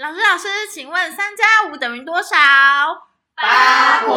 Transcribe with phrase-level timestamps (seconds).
[0.00, 2.34] 老师，老师，请问三加五等于多少？
[3.34, 4.14] 八婆。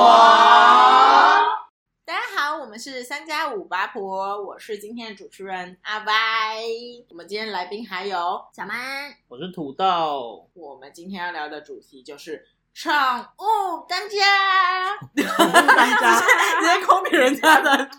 [2.06, 6.62] 大家好，我们是三加五八婆，我是今天的主持人阿歪。
[7.10, 10.50] 我们今天来宾还有小曼，我是土豆。
[10.54, 14.98] 我们今天要聊的主题就是宠物当家。
[15.16, 16.20] 宠物当家，
[16.60, 17.90] 直接抠别人家的，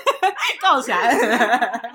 [0.60, 1.14] 告起来。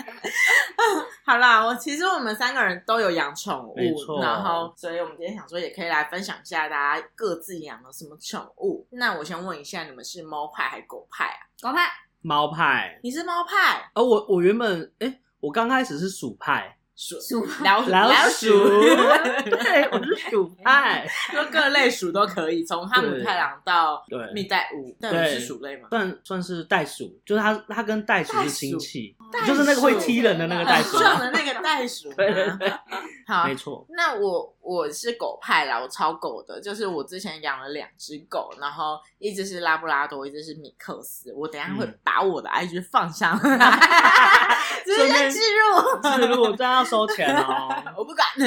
[1.26, 3.76] 好啦，我其实我们三个人都有养宠物，
[4.22, 8.88] 然后，所以我们今天想说，也可以来分享一下大家各自养了什么宠物。
[8.92, 11.40] 那我先问一下，你们是猫派还是狗派啊？
[11.62, 11.90] 狗派，
[12.22, 13.00] 猫派。
[13.04, 13.90] 你是猫派？
[13.96, 16.77] 哦，我我原本哎、欸，我刚开始是鼠派。
[16.98, 18.48] 鼠鼠老老鼠，
[19.46, 25.90] 对，我是鼠派， 说各类鼠都可以，从哈姆太郎到对蜜袋鼯，对，是鼠类吗？
[25.92, 29.16] 算算是袋鼠，就是它，它跟袋鼠是亲戚，
[29.46, 32.74] 就是那个会踢人的那个袋鼠，撞的那个袋鼠，对对对，
[33.28, 33.86] 好，没错。
[33.90, 41.32] 那我我是狗派啦，我超狗的，就是我之前养了两只狗，然后一只是拉布拉多，一只是米克斯。
[41.36, 43.80] 我等一下会把我的 IG 放上来，
[44.84, 47.70] 直接置入，置入，这样要收钱哦。
[47.98, 48.26] 我不敢，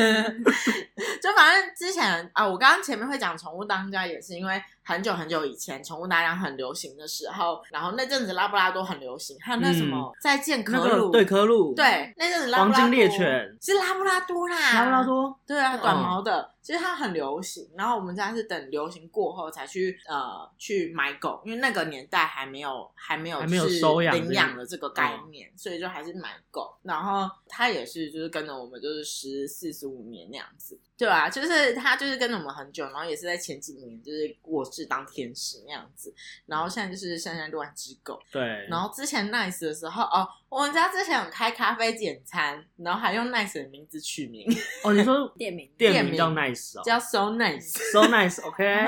[1.22, 12.74] 就反正之前啊，我刚刚前面会讲宠物当家，也是因为很久很久以前宠物当家很流行的时候，然后那阵子拉布拉多很流行，还有那什么、嗯、再见科鲁、那个，对科鲁，对那阵子拉布拉多。
[12.74, 13.56] 黄金猎犬。
[13.60, 16.40] 是拉布拉多啦，拉布拉多，对啊，短毛的。
[16.40, 26.72] 嗯其实它很流行，然后我们家是等流行过后才去呃去买狗，因为那个年代还没有还没有还没有收养领养的这个概念，嗯，所以就还是买狗。
[26.82, 36.14] 然后它也是就是跟着我们就是十四十五年那样子，对啊，就是它就是跟着我们很久，然后也是在前几年就是过世当天使那样子，
[36.46, 38.22] 然后现在就是现在六万只狗。
[38.30, 44.48] 对，然后之前 Nice 的时候哦，我们家之前有开咖啡简餐，然后还用 Nice 的名字取名。
[44.84, 46.59] 哦，你说店名店名叫 Nice。
[46.84, 48.64] 叫 so nice，so nice，OK。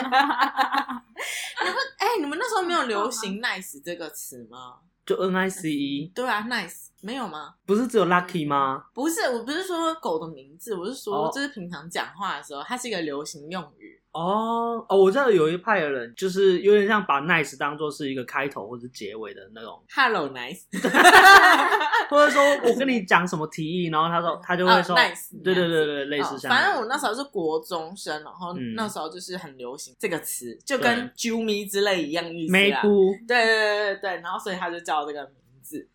[1.62, 4.78] 你们哎，你们那时候没有流行 nice 这个词吗？
[5.06, 6.12] 就 N I C E。
[6.14, 7.54] 对啊，nice 没有吗？
[7.66, 8.84] 不是只有 lucky 吗？
[8.92, 14.01] 不是，我不是说狗的名字，我是说这是平常讲话的时候，它是一个流行用语。
[14.12, 19.82] 哦哦，我知道有一派的人就是有点像把 nice 当做是一个开头或者结尾的那种。
[19.94, 20.60] Hello nice，
[22.10, 26.54] 或者说我跟你讲什么提议，然后他说他就会说、oh, nice，对对对对，类似像、哦。
[26.54, 32.52] 反正我那时候是国中生，然后那时候就是很流行这个词、嗯，就跟啾咪之类一样意思。
[32.52, 33.14] 没哭。
[33.26, 35.41] 对对对对对，然后所以他就叫这个名。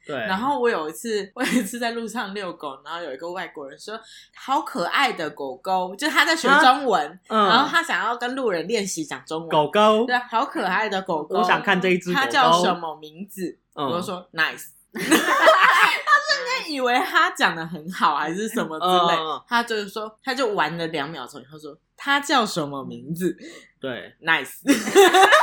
[0.06, 4.00] 对，然后我有一次，我有一次在路上遛狗，然后有一个外国人说
[4.36, 9.50] ：“好可爱的狗狗。”就是他在学中文、嗯，然后他想要跟路人练习讲中文。
[9.50, 11.40] 狗狗，对，好可爱的狗狗。
[11.40, 12.26] 我想看这一只狗狗。
[12.26, 13.58] 它叫什么名字？
[13.76, 14.68] 嗯、我就说 Nice。
[14.98, 19.22] 他瞬间以为他讲的很好，还是什么之类。
[19.22, 23.38] 嗯、他就是说，他就玩了两秒钟，以后说他叫什么名字？
[23.80, 24.62] 对，Nice。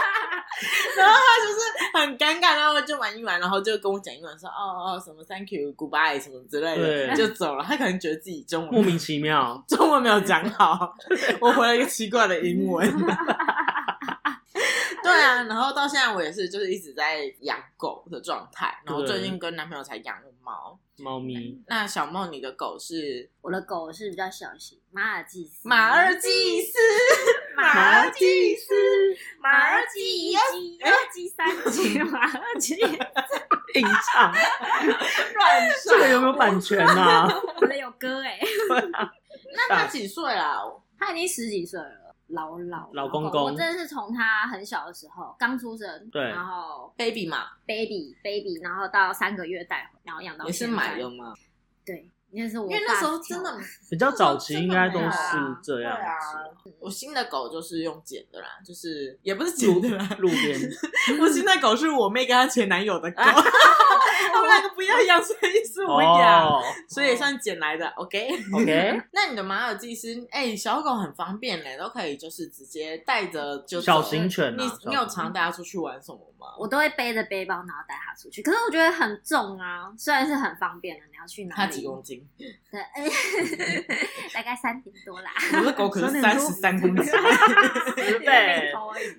[0.97, 1.61] 然后他就是
[1.95, 6.77] 很尴尬，然后就玩一玩，然后就跟我讲英文说哦哦什么 Thank you Goodbye 什么之类
[7.09, 7.65] 的，就走了。
[7.65, 10.95] 他可能觉得自己中文莫名其妙，中文没有讲好，
[11.41, 12.89] 我回了一个奇怪的英文。
[15.03, 18.75] 对啊，然后到现在我也是，就是一直在养狗的状态。
[18.87, 21.63] 然后最近跟男朋友才养了猫猫咪。
[21.67, 23.29] 那小梦，你的狗是？
[23.43, 25.69] 我的狗是比较小型，马尔济斯。
[25.69, 26.79] 马尔济斯，
[27.57, 28.75] 马尔基斯，
[29.41, 32.99] 马尔济斯，二级三级，马尔济斯。
[33.75, 37.27] 硬唱，乱这个有没有版权啊？
[37.61, 38.39] 我的有歌哎。
[39.53, 40.63] 那他几岁啦？
[40.97, 42.15] 他已经十几岁了。
[42.29, 50.45] 老老老公公，我真的是从他很小的时候刚出生，对，然后 baby 嘛，baby baby，然后到三个月带回，然后养到。
[50.45, 51.35] 你是买的吗？
[51.85, 52.09] 对。
[52.35, 53.57] 因为那时候真的
[53.89, 55.07] 比较早期，应该都是
[55.63, 56.03] 这样子。
[56.03, 56.45] 啊
[56.81, 60.61] 我新的狗就是用剪的啦，就是也不是剪的啦，路边。
[61.21, 63.23] 我新的狗是我妹跟她前男友的狗
[64.33, 66.63] 他们两个不要养，所以是我养，oh.
[66.89, 67.87] 所以也算捡来的。
[67.97, 69.03] OK OK。
[69.13, 74.57] 那你的马尔济斯，哎、欸，小狗很方便嘞，都可以就是直接带着就小型犬、啊。
[74.59, 76.47] 你你有常带它出去玩什么吗？
[76.59, 78.43] 我都会背着背包，然后带它出去。
[78.43, 81.61] 可是我觉得很重啊，虽然是很方便的，你要去哪里？
[81.61, 82.27] 它几公斤？
[82.39, 82.81] 对，
[84.35, 85.31] 大概三点多啦。
[85.61, 87.13] 我的狗可是三十三公斤，
[87.95, 88.73] 对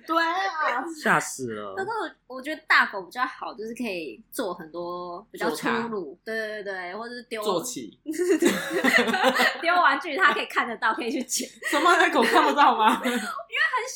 [0.06, 1.74] 对啊，吓死了。
[1.76, 1.92] 不过
[2.26, 4.85] 我觉得大狗比较好，就是可以做很多
[5.30, 7.98] 比较粗鲁，对对对，或者是丢坐起，
[9.60, 11.48] 丢玩具他可以看得到，可以去捡。
[11.70, 11.96] 什么？
[11.96, 13.00] 那狗看不到吗？
[13.04, 13.20] 因为很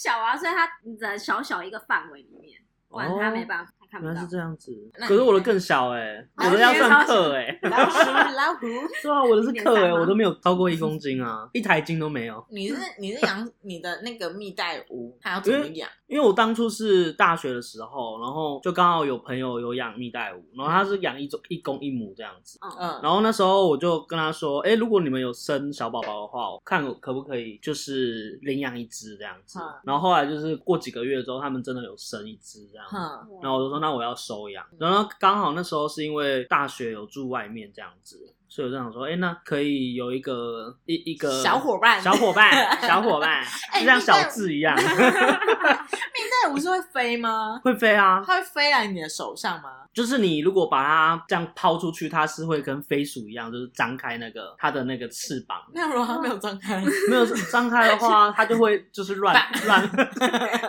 [0.03, 0.69] 小啊，所以它
[1.01, 3.73] 在小小一个范围里面，不然它没办法。
[3.91, 4.13] 看不到。
[4.13, 7.59] 原来是这样子，可是我的更小哎，我的要算克哎。
[7.63, 7.99] 老鼠
[8.37, 8.61] 老虎，
[9.03, 12.47] 对啊，我的是克哎，我都没有超过一公斤啊，一台斤都没有。
[12.51, 15.91] 你是你是养你的那个蜜袋鼯，它要怎么养？
[16.11, 22.59] 因为我当初是大学的时候，然后就刚好有朋友有养蜜袋鼯，然后他是养一种一公一母这样子。
[22.79, 29.61] 嗯，然后那时候我就跟他说，哎，如果你们有生小宝宝的话，看可不可以就是领养一只这样子。
[29.85, 32.97] 然后后来就是过几个月之后，他们真的有生一只这样子。
[33.41, 34.67] 然后我就说，那我要收养。
[34.79, 38.35] 然后刚好那时候是因为大学有住外面这样子。
[38.53, 42.53] 所以我就想说，哎、欸，那可以有一个一一个小伙伴，小伙伴，
[42.83, 43.45] 小伙伴，
[43.79, 44.77] 就像小智一样。
[44.77, 47.61] 蜜袋鼯是会飞吗？
[47.63, 49.71] 会飞啊，它会飞来你的手上吗？
[49.95, 55.59] 就是你如果把它这样抛出去，它是会跟飞鼠一样，就是张开那个它的那个翅膀。
[55.73, 59.35] 那如果它没有张开，没有张开的话， 它就会就是乱
[59.67, 59.89] 乱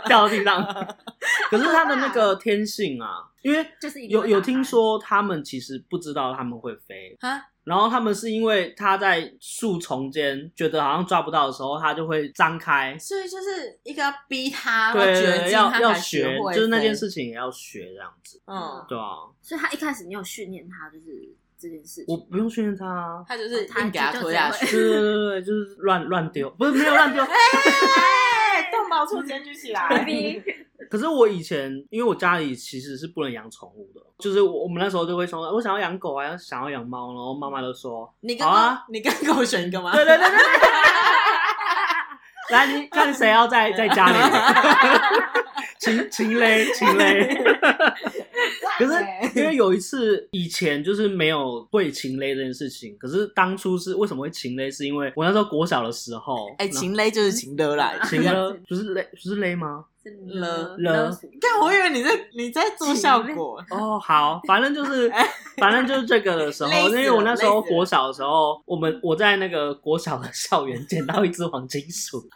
[0.06, 0.63] 掉到地上。
[1.50, 3.66] 可是它的那个天性啊，因为
[4.07, 7.42] 有有听说他们其实不知道他们会飞啊。
[7.63, 19.30] 然后他们是因为他在树丛间觉得好像抓不到的时候，他就会张开，所以就是一个要逼他，对，要要学，就是那件事情也要学这样子，嗯，对啊。
[19.42, 21.30] 所以他一开始你有训练他，就是
[21.60, 29.88] 这件事情，我不用训练他啊，他就是硬给他拖下去，对对对对，就是乱乱丢，不是没有乱丢，哎， 动保处检举起来。
[30.90, 39.92] 可是我以前，因为我家里其实是不能养宠物的，就是我们那时候就会说，我想要养狗啊，想要养猫，然后妈妈就说，你跟啊，你跟狗选一个吗？
[39.94, 40.38] 对对对对，
[42.56, 44.14] 来，你看谁要在在家里，
[45.81, 47.04] 情情勒情勒。
[48.78, 48.94] 可是
[49.36, 54.72] 因为有一次以前就是没有会情勒这件事情，可是当初是为什么会情勒？
[54.72, 59.86] 是因为我那时候国小的时候，哎，情勒就是情勒来，情勒不是勒，不是勒吗？
[60.30, 64.00] 了了，但我以为你在你在做效果哦。
[64.00, 65.07] 好，反正就是
[65.57, 72.19] 反正就是这个的时候，因为我那时候国小的时候，我们我在那个国小的校园捡到一只黄金鼠。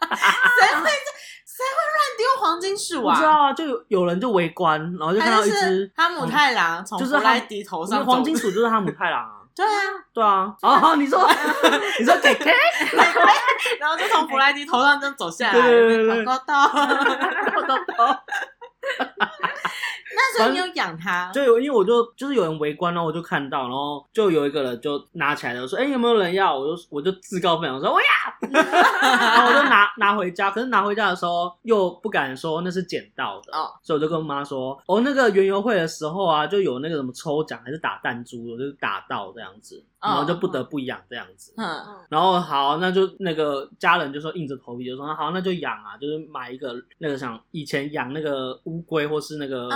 [2.46, 3.14] 黄金鼠啊？
[3.14, 9.32] 你知道啊，就有有人就围观，然后就看到一只哈姆太郎从弗莱迪头上，黄金鼠就是哈姆太郎啊。
[9.56, 9.70] 对啊，
[10.12, 10.54] 对啊。
[10.60, 11.18] 哦，你说
[11.98, 12.52] 你说给给，
[13.80, 18.22] 然后就从弗莱迪头上这样走下来，对高高到。
[20.18, 21.30] 那时候你有养它？
[21.32, 28.06] 就有，因为我就就是有人围观，然后我就看到，然后就有一个人就拿起来了，说：“哎，有没有人要？”我就我就自告奋勇说：“我要。
[28.50, 41.66] ”然后我就拿拿回家，可是拿回家的时候又不敢说那是捡到的，哦，所以我就跟我妈说：“哦，那个园游会的时候啊，就有那个什么抽奖还是打弹珠，我就是打到这样子。”然后就不得不养这样子，嗯，
[42.08, 49.68] 然后好，那就那个家人就说硬着头皮就说好，那就养啊，就是买一个那个像以前养那个乌龟或是那个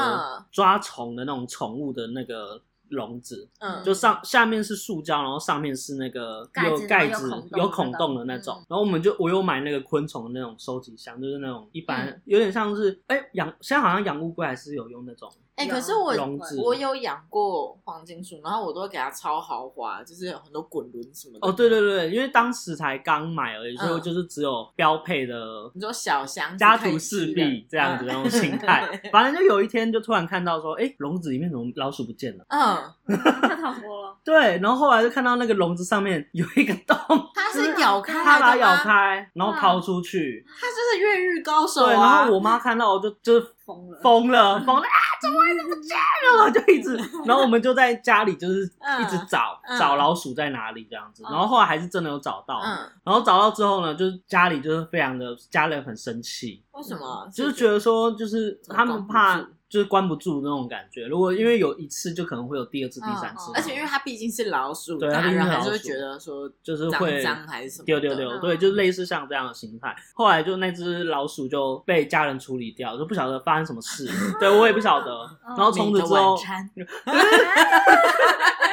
[0.53, 15.29] 抓虫的那种宠物的那个笼子，嗯，就上下面是塑胶，然后上面是那个有盖子有孔洞的那种，然后我们就我有买那个昆虫的那种收集箱，就是那种一般有点像是哎养，现在好像养乌龟还是有用那种。
[15.61, 16.15] 哎、欸，可是我
[16.57, 21.47] 我有养过黄金鼠，然后我都会给它超豪华，就是有很多滚轮什么的。
[21.47, 28.89] 哦，对对对，因为当时才刚买而已，所以就是只有标配的，你说小箱家徒四壁这样子那种形态。
[29.13, 32.45] 反正就有一天就突然看到说，哎，笼子里面怎么老鼠不见了？
[32.49, 34.17] 嗯，太好多了。
[34.25, 36.97] 对，然后后来就看到那个笼子上面有一个洞，
[37.37, 40.43] 它是咬开，它把它咬开，然后掏出去。
[40.59, 41.87] 它就是越狱高手啊！
[41.87, 43.47] 对，然后我妈看到我就就是。
[43.75, 44.99] 疯了，疯了， 疯了啊！
[45.21, 45.97] 怎么会这么贱
[46.39, 46.51] 了？
[46.51, 46.97] 就一直，
[47.27, 48.63] 然后我们就在家里，就是
[49.01, 51.23] 一直找找老鼠在哪里这样子。
[51.25, 52.61] 然后后来还是真的有找到，
[53.05, 56.63] 然后找到之后呢，就是家里就是非常的家人很生气。
[56.73, 57.29] 为什么？
[57.33, 59.45] 就是觉得说，就是他们怕。
[59.71, 63.53] 就是关不住那种感觉，如果因为有一次，就可能会有第二次、第三次。
[63.55, 69.95] 而且因为它毕竟是老鼠，对，它还是会觉得说就是会脏还是什么丢丢丢，对，就类似像这样的形态。
[70.13, 74.11] 后来就那只老鼠就被家人处理掉，就不晓得发生什么事，
[74.41, 75.25] 对我也不晓得。
[75.57, 76.37] 然后从此之后，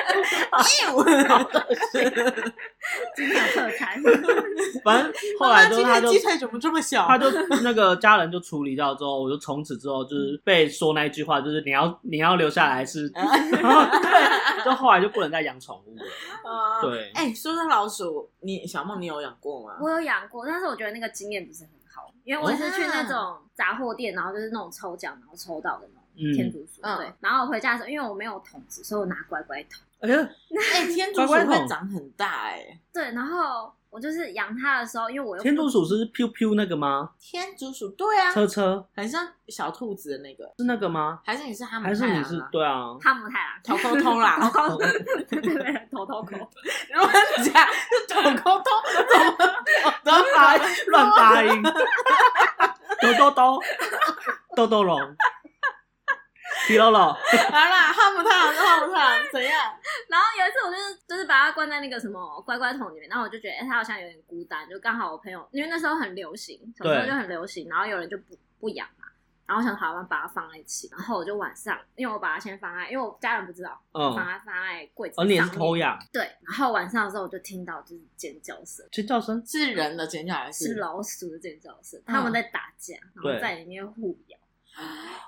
[3.15, 4.01] 今天 有特产。
[4.83, 7.05] 反正后来就他就鸡腿怎么这么小？
[7.07, 7.29] 他就
[7.63, 16.03] 那个家人就处理掉之后，我就从此之后就是被说那一句话，就是你要你要留下来是，对，就后来就不能再养宠物了。
[16.81, 19.77] 对，哎，说到老鼠，你小梦你有养过吗？
[19.81, 26.81] 我有养过，但是我觉得那个经验不是很好，因为我是去那种杂货店，然后就是那种抽奖，然后抽到的那种天竺鼠。
[26.81, 29.81] 对，然后我回家的时候，因为我没有桶子，所以我拿乖乖桶。
[30.01, 30.15] 哎呀，
[30.75, 32.79] 哎，天竺鼠会长很大哎。
[32.93, 37.09] 对，然后我就是养它的时候，因为我天竺鼠是 Q Q 那个吗？
[37.19, 41.19] 天竺鼠对啊，车车很像小兔子的那个，是那个吗？
[41.25, 42.95] 还是你是哈姆还是你是对啊？
[43.01, 44.77] 哈姆太郎，头抠抠啦， 头抠，
[45.29, 46.35] 对对对，头头抠。
[46.93, 48.65] 如果你家是头抠抠，
[50.03, 51.63] 怎么乱发乱发音？
[53.01, 53.59] 兜兜兜，
[54.55, 54.99] 兜兜龙。
[56.65, 57.15] 皮喽喽，
[57.51, 59.73] 来啦，哈姆太郎，哈姆太郎怎样？
[60.09, 64.67] 然后有一次，我就是就是把它关在那个什么乖乖桶里面，然后我就觉得，哎、欸，它好像有点孤单。
[64.69, 69.07] 就刚好我朋友，因为那时候很流行，小时候就很流行，然后有人就不不养嘛，
[69.45, 70.89] 然后我想好好把它放在一起。
[70.91, 75.23] 然后我就晚上，因为我把它先放在，因为我家人不知道，嗯，把它放在柜子上。
[75.23, 75.97] 而、哦、你也是偷养？
[76.11, 76.23] 对。
[76.41, 80.67] 然后晚上的时候，我就听到就是尖叫声，尖叫声是人的尖叫还是？
[80.67, 82.01] 是老鼠的尖叫声？
[82.05, 84.37] 他们在打架，然后在里面互咬。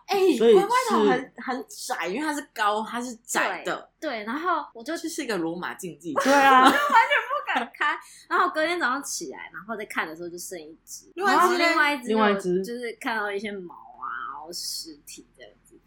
[0.06, 3.90] 哎、欸，乖乖头很很窄，因为它是高，它是窄的。
[4.00, 6.14] 对，对然后我就这是一个罗马竞技。
[6.16, 6.80] 对啊就，完全
[7.30, 8.00] 不敢开。
[8.28, 15.80] 然后隔天早上起来，然后再看的时候就剩一只，另外一只，另外一只，另外一只就是看到一些毛啊，然后尸体这样子，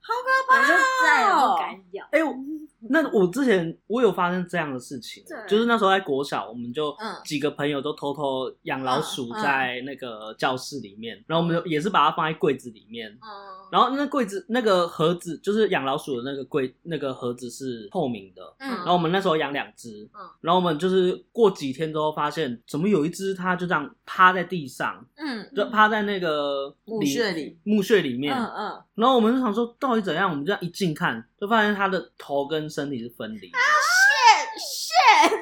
[0.00, 0.62] 好可怕、哦！
[0.62, 0.74] 我就
[1.06, 2.04] 再也不敢咬。
[2.12, 2.24] 哎、欸。
[2.88, 13.28] 那我之前我有发生这样的事情，就是那时候在国小，我们就几个朋友都偷偷养老鼠在那个教室里面，嗯嗯、然后我们就也是把它放在柜子里面，嗯、
[13.70, 33.50] 然后那柜子那个盒子就是养老鼠的那个柜那个盒子是透明的，嗯、然后我们那时候养两只，嗯、然后我们就是过几天之后发现，怎么有一只它就这样趴在地上，嗯，就趴在那个墓穴里墓穴里面，嗯嗯，然后我们就想说到底怎样，我们就这样一近看，就发现他的头跟身体是分离。
[33.50, 33.58] 啊
[34.60, 35.38] ，shit shit！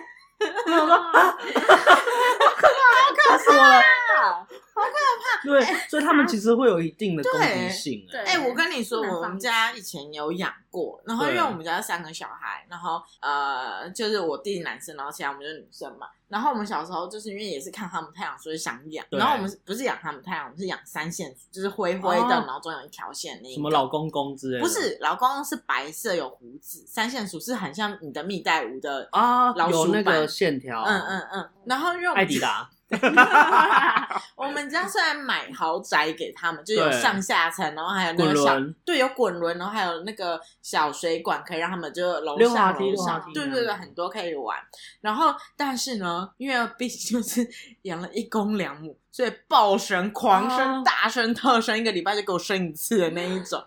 [0.67, 3.83] 我说啊， 好可怕，好可怕，
[4.23, 4.48] 好
[4.87, 4.93] 可
[5.23, 5.43] 怕。
[5.45, 8.07] 对，所以他们其实会有一定的攻击性。
[8.25, 16.07] 哎，我跟你说，我们家以前有养过，然后因为我们家三个小孩，然后呃，就是我弟弟男生，然后其他我们就是女生嘛。
[16.29, 19.03] 然后我们小时候就是因为也是看他们太阳，所以想养。
[19.11, 23.51] 然后我们不是养他们太阳，我们是养三线鼠，就是灰灰的，然后中有一条线那。
[23.55, 24.63] 什么老公公之类的？
[24.63, 30.83] 不是，老公公是白色有胡子，三线鼠是很像你的蜜袋鼯的啊，有那个线条。
[30.83, 31.51] 嗯嗯嗯。
[31.65, 32.69] 然后因为艾迪达。
[34.35, 44.57] 我们家虽然买豪宅给他们，就有上下层，然后还有那个小对，有滚轮，然后还有那个小水管，可以让他们就楼上楼上，对对对，很多可以玩。
[45.01, 47.47] 然后但是呢，因为毕竟就是
[47.83, 48.97] 养了一公两母。
[49.19, 53.61] 所以爆生、狂生、大生、特生，一个礼拜就给我生一次的那一种。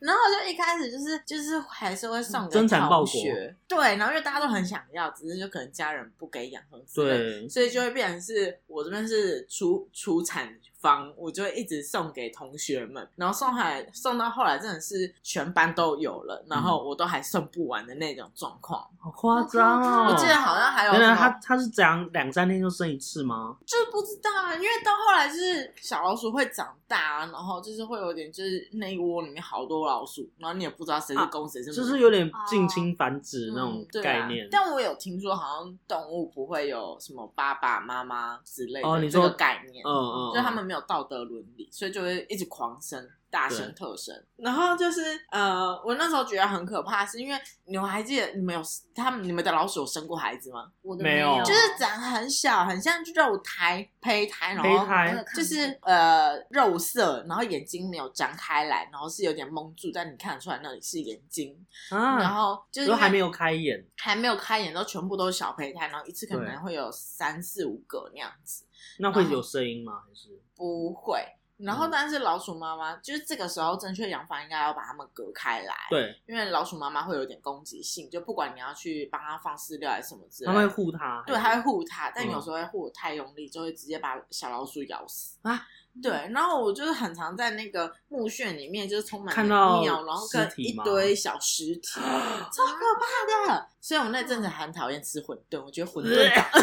[0.00, 3.96] 然后就一开始就是就是还是会送给同学，对。
[3.96, 6.62] 然后因为大家都很想要，只是就可能家人不给养，
[6.94, 13.08] 对，所以就会变成是我这边是出出产方，我就会一直送给同学们。
[13.16, 20.10] 然后送回来送到后来真的是全班都有了，然后我都还送不完的那种状况，好夸张哦！
[20.10, 23.56] 我记得好像还有，原来他他是这样两三天就生一次吗？
[23.66, 24.98] 就不知道啊，因为到。
[25.08, 34.44] 后来就是小老鼠会长大，然后就是会有点，就是那一窝里面好多老鼠，然后你也不知道谁是公谁是母，就是有点近亲繁殖那种概念。
[34.44, 43.08] 啊、但我有听说，好像动物不会有什么爸爸妈妈之类的哦，你这个概念，嗯嗯，就他们没有道德伦理，所以就会一直狂生。
[43.30, 48.62] 大生特生，然后就是呃，我那时候觉得很可怕，是因为你们还记得你们有
[48.94, 50.72] 他们你们的老鼠有生过孩子吗？
[50.80, 61.54] 我的没有，就是长很小，很像肉胎胚胎，然后就是呃肉色，然后眼睛没有张开来，然后是有点蒙住，但你看得出来那里是眼睛，
[61.90, 68.64] 啊、然后就是还没有开眼，还没有开眼，都全部都是小胚胎，然后一次可能会有三四五个那样子。
[69.00, 70.00] 那会有声音吗？
[70.08, 71.24] 还是不会？
[71.58, 85.36] 然后，但是老鼠妈妈、嗯、就是这个时候正确养法应该要把它们隔开来，对，因为老鼠妈妈会有点攻击性，就不管你要去帮它放饲料还是什么之类的，它会护它，对，它会护它，但有时候会护太用力，就会直接把小老鼠咬死。
[85.42, 85.66] 啊。
[86.00, 91.98] 对，然后我就是很常在那个墓穴里面，就是充满了鸟，然后跟一堆小尸体，
[92.54, 93.68] 超可怕的。
[93.80, 96.60] 所以我那阵子很讨厌吃馄饨，我觉得馄饨 长， 我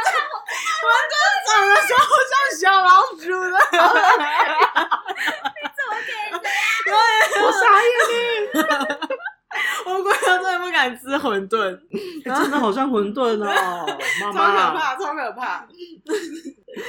[0.00, 0.08] 的，
[0.80, 1.15] 馄饨
[1.56, 3.20] 长的时候像小老鼠
[3.50, 3.56] 的。
[3.70, 6.10] 你怎么可
[6.90, 6.92] 以？
[7.42, 8.12] 我傻眼你。
[9.86, 11.78] 我过年真的不敢吃馄饨，
[12.24, 13.86] 真的好像馄饨哦，
[14.20, 15.66] 妈妈，超可怕，超可怕。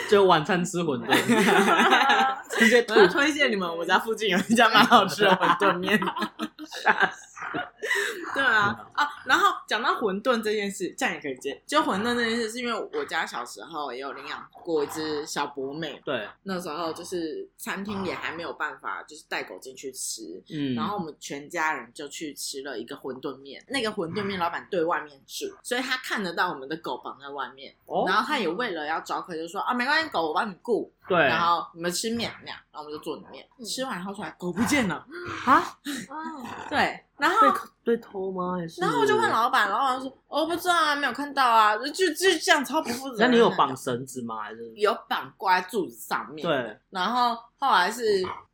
[0.10, 1.08] 就晚餐吃馄饨，
[2.50, 5.98] 直接我推荐你们，我家附近有一家蛮好吃的馄饨面。
[6.84, 7.27] 吓死！
[8.34, 9.08] 对啊啊！
[9.26, 11.62] 然后讲到馄饨这件事，这样也可以接。
[11.66, 16.02] 就馄饨这件事，是因为我家小时候也有领养过一只小博美。
[16.06, 20.42] 对，那时候就是餐厅也还没有办法，就是带狗进去吃。
[20.50, 23.64] 嗯，然后我们全家人就去吃了一个馄饨面。
[23.68, 27.74] 那个馄饨面老板对外面住，所以他看得到我们的狗绑在外面。
[27.86, 30.92] 哦，然后他也为了要招客，就说啊，没关系，狗我帮你顾。
[31.08, 33.48] 对，然后你们吃面那样，然后我们就做里面。
[33.66, 35.06] 吃完以后出来，狗不见了。
[35.46, 35.80] 啊？
[36.70, 37.04] 对。
[37.18, 37.52] 然后
[37.84, 38.58] 被被偷吗？
[38.58, 38.80] 还是？
[38.80, 43.32] 然后我就问老板，老板说：“我不知道啊，没有看到啊。”就就这样超不负责任。
[43.32, 44.42] 那你有绑绳子吗？
[44.44, 46.48] 还是有绑挂在柱子上面？
[46.48, 46.78] 对。
[46.92, 48.04] 然后后来是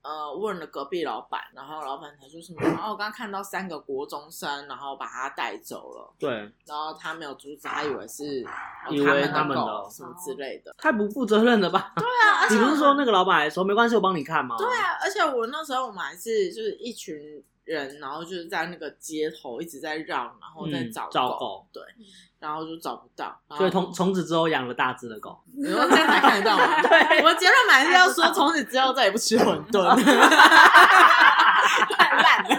[0.02, 2.62] 呃问了隔壁老板，然后老板才说什么？
[2.62, 6.14] 然后我刚刚看到三个国中生，然后把他带走了。
[6.18, 6.32] 对。
[6.66, 8.46] 然后他没有阻止，他以为是
[8.90, 10.74] 以为他们的什么之类的。
[10.78, 11.92] 太不负责任了吧？
[11.98, 12.48] 对啊。
[12.50, 14.56] 你不是说那个老板还说没关系，我帮你看吗？
[14.58, 14.98] 对啊。
[15.02, 17.44] 而且我那时候我们还是就是一群。
[17.66, 21.82] 人，然后就是在那个街头一直在绕，然后在找狗，找狗，对，
[22.40, 25.40] 然后就找不到，所以从从此之后养了大只的狗。
[25.56, 26.82] 你说这样才看得到吗？
[26.84, 29.96] 对，我结论还是要说， 从此之后再也不吃馄饨，
[31.96, 32.50] 太烂了。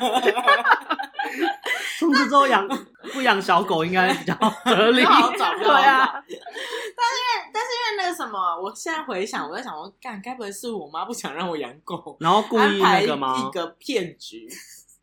[1.98, 2.66] 从此之后养
[3.12, 6.10] 不养小狗应该比较合理，好找， 对啊。
[6.12, 13.36] 但是因为但是因为那个什么，我现在回想，我在想我，干，该不会是我妈不想让我养狗，然后故意那个吗？
[13.38, 14.48] 一个骗局。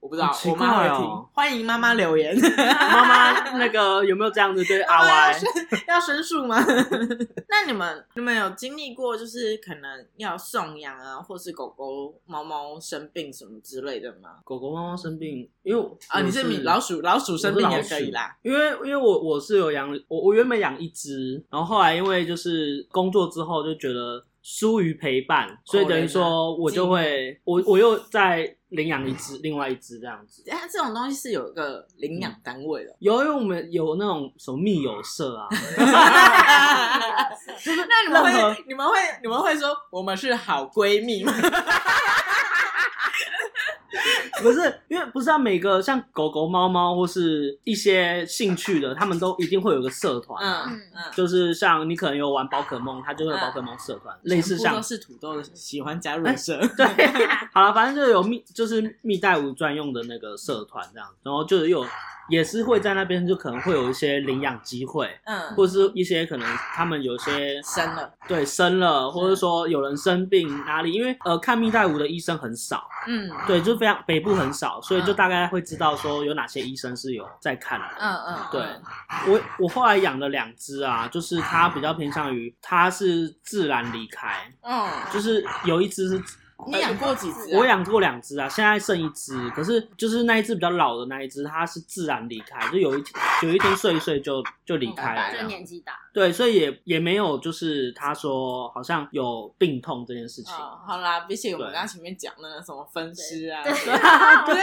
[0.02, 1.26] 我不知道，哦、我妈会听。
[1.32, 2.36] 欢迎妈妈留言。
[2.36, 5.40] 妈妈，那个有没有这样子对 阿歪
[5.88, 6.58] 要申诉吗？
[7.48, 14.40] 那你们你们有经历过，就是可能要送养啊，或是狗狗、猫猫生病什么之类的吗？
[14.44, 18.36] 狗狗、猫猫生病，因为啊，你是米老鼠，老鼠生病也可以啦。
[18.42, 28.58] 因为因为我我是有养，我我原本养一只，然后后来因为就是工作之后就觉得疏于陪伴，所以等于说我就会我我又在。
[28.72, 30.44] 领养一只，另外一只这样子。
[30.50, 35.48] 哎，这种东西是有一个领养单位的，有，因为我们有那种什么密友社啊。
[37.64, 41.34] 就是那你们会，你们会，你们会说我们是好闺蜜吗？
[44.42, 50.42] 不是，因为不是啊，每个像狗狗、猫猫或是一些兴趣的，他们都一定会有个社团。
[50.44, 54.76] 嗯嗯，就是像你可能有玩宝可梦，他就会有宝可梦社团，类似像。
[54.76, 56.60] 都是土豆喜欢加入社。
[56.78, 56.86] 对，
[57.54, 61.86] 好了，反正就有蜜，就是蜜袋鼯专用的那个社团这样，然后就是有。
[62.32, 78.62] 也是会在那边，就可能会有一些领养机会，嗯，或者是一些可能他们有些生了，对，生了，或者说有人生病哪里，因为呃看蜜袋鼯的医生很少，嗯，对，就非常北部很少，所以就大概会知道说有哪些医生是有在看的，嗯嗯，对，
[79.28, 86.22] 我我后来养了两只啊，就是它比较偏向于它是自然离开，嗯，就是有一只是。
[86.68, 87.60] 你养过几只、啊？
[87.60, 89.50] 我养过两只啊，现在剩一只。
[89.52, 95.94] 可是就是那一只比较老的那一只，它是自然离开，就有一天有一天睡一睡就就离开了，就年纪大。
[96.14, 100.54] 对，所以也也没有就是他说好像有病痛这件事情。
[100.54, 103.74] 哦、好啦，比起我们刚刚前面讲的那什么分尸啊，对，
[104.54, 104.62] 对，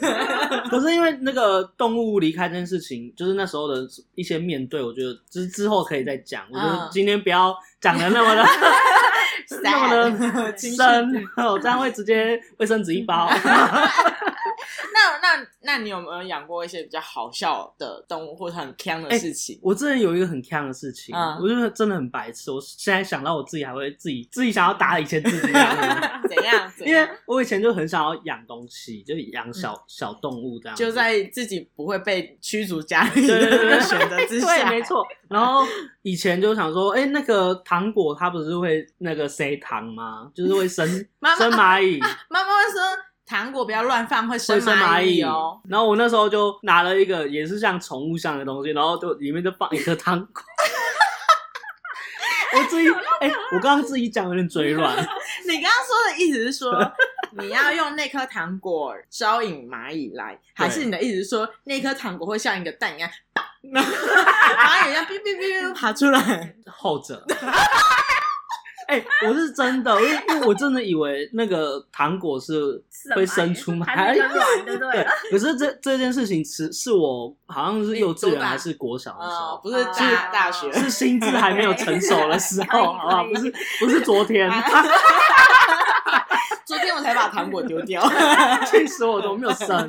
[0.70, 6.44] 可是因为那个动物离开这件事情，就是那时候的一些面对，我觉得之之后可以再讲。
[6.50, 8.44] 我觉得今天不要讲的那么的。
[9.62, 13.28] 那么的深， 哦， 这样会直接卫生纸一包。
[14.92, 19.56] 那那那你有没有养过一些比较好笑的动物，或者很坑的事情？
[19.56, 22.50] 欸、我之前有一个很坑的事情，嗯、我觉得真的很白痴。
[22.50, 25.38] 我现在想到我自己，还会自己自己想要打以前自己
[26.28, 26.72] 怎样？
[26.84, 30.76] 因为我以前就很想要养东西，就养小、嗯、小动物这样。
[30.76, 35.06] 就在自己不会被驱逐家里的选择之下，对，没错。
[35.28, 35.66] 然后
[36.02, 40.30] 以前就想说，哎、欸，那个糖果它不是会那个塞糖吗？
[40.34, 40.86] 就是会生
[41.38, 41.98] 生蚂蚁。
[42.28, 42.80] 妈妈会说。
[43.26, 45.60] 糖果不要乱放，会生蚂蚁哦。
[45.68, 50.42] 然后我那时候就拿了一个也是像宠物像的东西，然后就里面就放一颗糖果。
[52.56, 52.88] 我自己
[53.20, 54.96] 哎、欸，我刚刚自己讲有点嘴软。
[54.96, 56.72] 你刚刚说的意思是说
[57.36, 63.10] 你要用那颗糖果招引蚂蚁来，还是你的意思是说那颗糖果会像一个蛋一样，
[63.72, 66.54] 蚂蚁一样哔哔哔爬出来？
[66.70, 67.26] 后者。
[68.86, 72.82] 哎、欸，我是真的，因为因为我真的以为那个糖果是
[73.14, 74.18] 会生出蚂蚁，
[74.64, 75.06] 对 对对。
[75.30, 83.24] 可是这这件事情是是我好像是幼稚园还是国小的时候，不是大大学，是心智还没有成熟的时候， 好不好？
[83.24, 84.50] 不是不是昨天，
[86.66, 88.02] 昨天我才把糖果丢掉，
[88.66, 89.86] 气死我都没有生。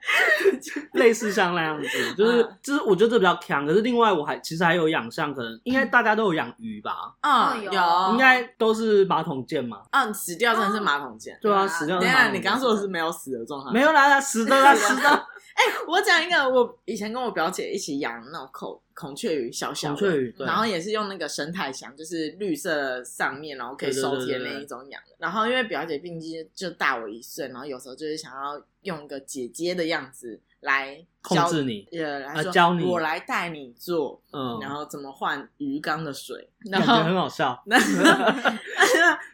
[0.94, 3.66] 类似像那样子，就是、嗯、就是，我觉得这比较强。
[3.66, 7.14] 可是另外，我还其实还有养像，可能应该大家都有养鱼吧？
[7.20, 7.72] 嗯，有，
[8.12, 9.82] 应该都是马桶剑嘛。
[9.92, 11.38] 嗯，死掉真的是马桶剑。
[11.40, 11.98] 对啊，死掉。
[11.98, 13.72] 等下，你刚刚说的是没有死的状态？
[13.72, 15.08] 没有啦，死的啦， 死的。
[15.52, 25.14] 哎、欸，我讲一个，我以前跟我表姐一起养那种孔孔雀鱼，小小的，孔雀鱼，然后也是用那个生态箱，就是绿色上面，然后可以收贴那一种养的。
[25.18, 30.40] 然后因为表姐毕竟就大我一岁，然后有时候就是想要用一个姐姐的样子。
[30.60, 37.52] 来控制你，呃，来教你，我来带你做，嗯，然后怎么换鱼缸的水，然后很好笑，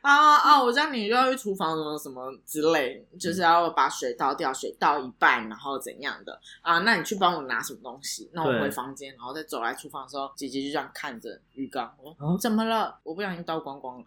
[0.02, 6.78] 啊 啊，我叫你要去厨房什么什么之类，就是要把水倒掉，水倒一半，然后怎样的啊？
[6.78, 8.30] 那你去帮我拿什么东西？
[8.32, 12.96] 那我回房间，然后再走来厨房的时候，姐姐就这样看着鱼缸，我说、啊、怎么了？
[13.02, 14.04] 我不小心倒光光了，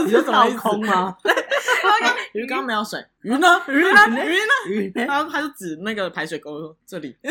[0.00, 1.16] 你就倒空吗？
[2.32, 3.62] 鱼缸没有水，鱼呢？
[3.68, 4.08] 鱼呢？
[4.08, 4.52] 鱼呢？
[4.66, 5.04] 鱼呢？
[5.06, 7.16] 然后他就指那个排水沟说：“这里。”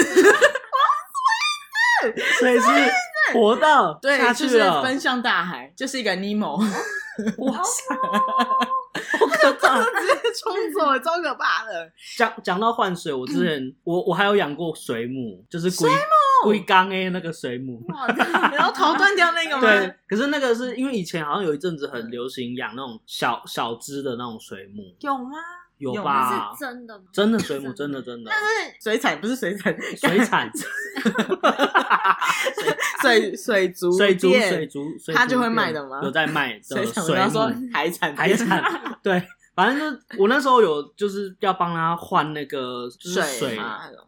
[2.39, 2.65] 水是
[3.33, 6.57] 活的，对，就是奔向大海，就是一个尼莫。
[6.57, 8.67] 哇塞，好可怕！
[9.51, 11.91] 直接冲走，超可怕的。
[12.17, 15.91] 讲讲到换水，我之前我我还有养过水母，就是龟
[16.43, 17.81] 龟缸诶那个水母，
[18.51, 19.61] 然后头断掉那个吗？
[19.61, 25.37] 对，可是那个是因为以前好像有一阵子很流行养那种小小只的那种水母，有吗？
[25.77, 26.51] 有吧？
[26.53, 27.05] 是真的吗？
[27.11, 28.31] 真的水母，真的真的。
[28.31, 28.45] 但是
[28.81, 30.49] 水产不是水产， 水产，
[33.01, 35.99] 水水族水族水族，他就会卖的吗？
[36.03, 38.63] 有在卖的水产，我说海产海产，
[39.03, 39.21] 对。
[39.55, 43.59] 反正就我那时候有就是要帮他换那个水，水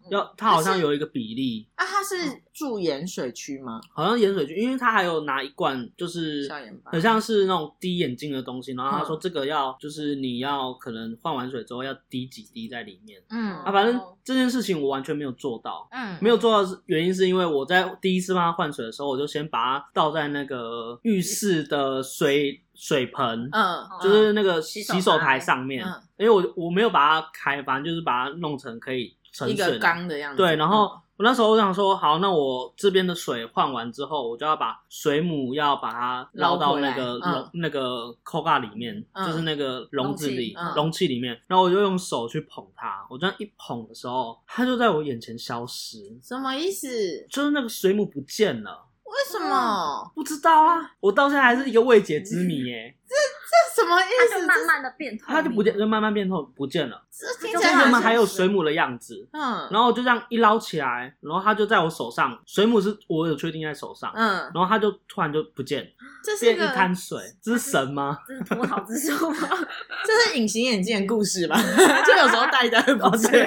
[0.09, 2.15] 要他好像有一个比例啊，他是
[2.53, 3.79] 住盐水区吗？
[3.93, 6.47] 好像盐水区，因为他还有拿一罐就是
[6.83, 22.61] 很像是那种滴眼镜的东西，然后他说这个要就是你要可能换完水之后要滴几滴在里面，嗯啊，反正这件事情我完全没有做到，嗯，没有做到原因是因为我在第一次帮他换水的时候，我就先把它倒在那个浴室的水。
[22.75, 30.37] 水盆，嗯，就是那个洗手台上面，嗯，因为我我没有把它开，反正就是把它弄成可以盛水的一个缸的样子。
[30.37, 45.99] 对，然后我那时候我想说，好，那我这边的水换完之后，我就要把水母要把它捞到那个笼那个扣盖里面，就是那个笼子里容器里面，然后我就用手去捧它，我这样一捧的时候，它就在我眼前消失。
[46.21, 46.87] 什么意思？
[47.29, 48.85] 就是那个水母不见了。
[49.05, 50.11] 为什么？
[50.15, 52.95] 不知道啊，我到现在还是一个未解之谜耶。
[53.07, 54.45] 这这什么意思？
[54.47, 56.99] 慢慢的变透，它就不见，就慢慢变透，不见了。
[57.11, 59.27] 这听起来还有水母的样子。
[59.31, 62.37] 嗯，然后就这样一捞起来，然后它就在我手上。
[62.47, 64.11] 水母是我有确定在手上。
[64.15, 65.87] 嗯，然后它就突然就不见，
[66.23, 67.19] 这是变一滩水。
[67.41, 68.17] 这是神吗？
[68.27, 69.47] 这是脱逃之术吗？
[70.03, 71.55] 这是隐形眼镜的故事吧？
[72.05, 73.45] 就有时候戴一戴会不见。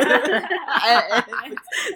[0.69, 1.27] 哎哎，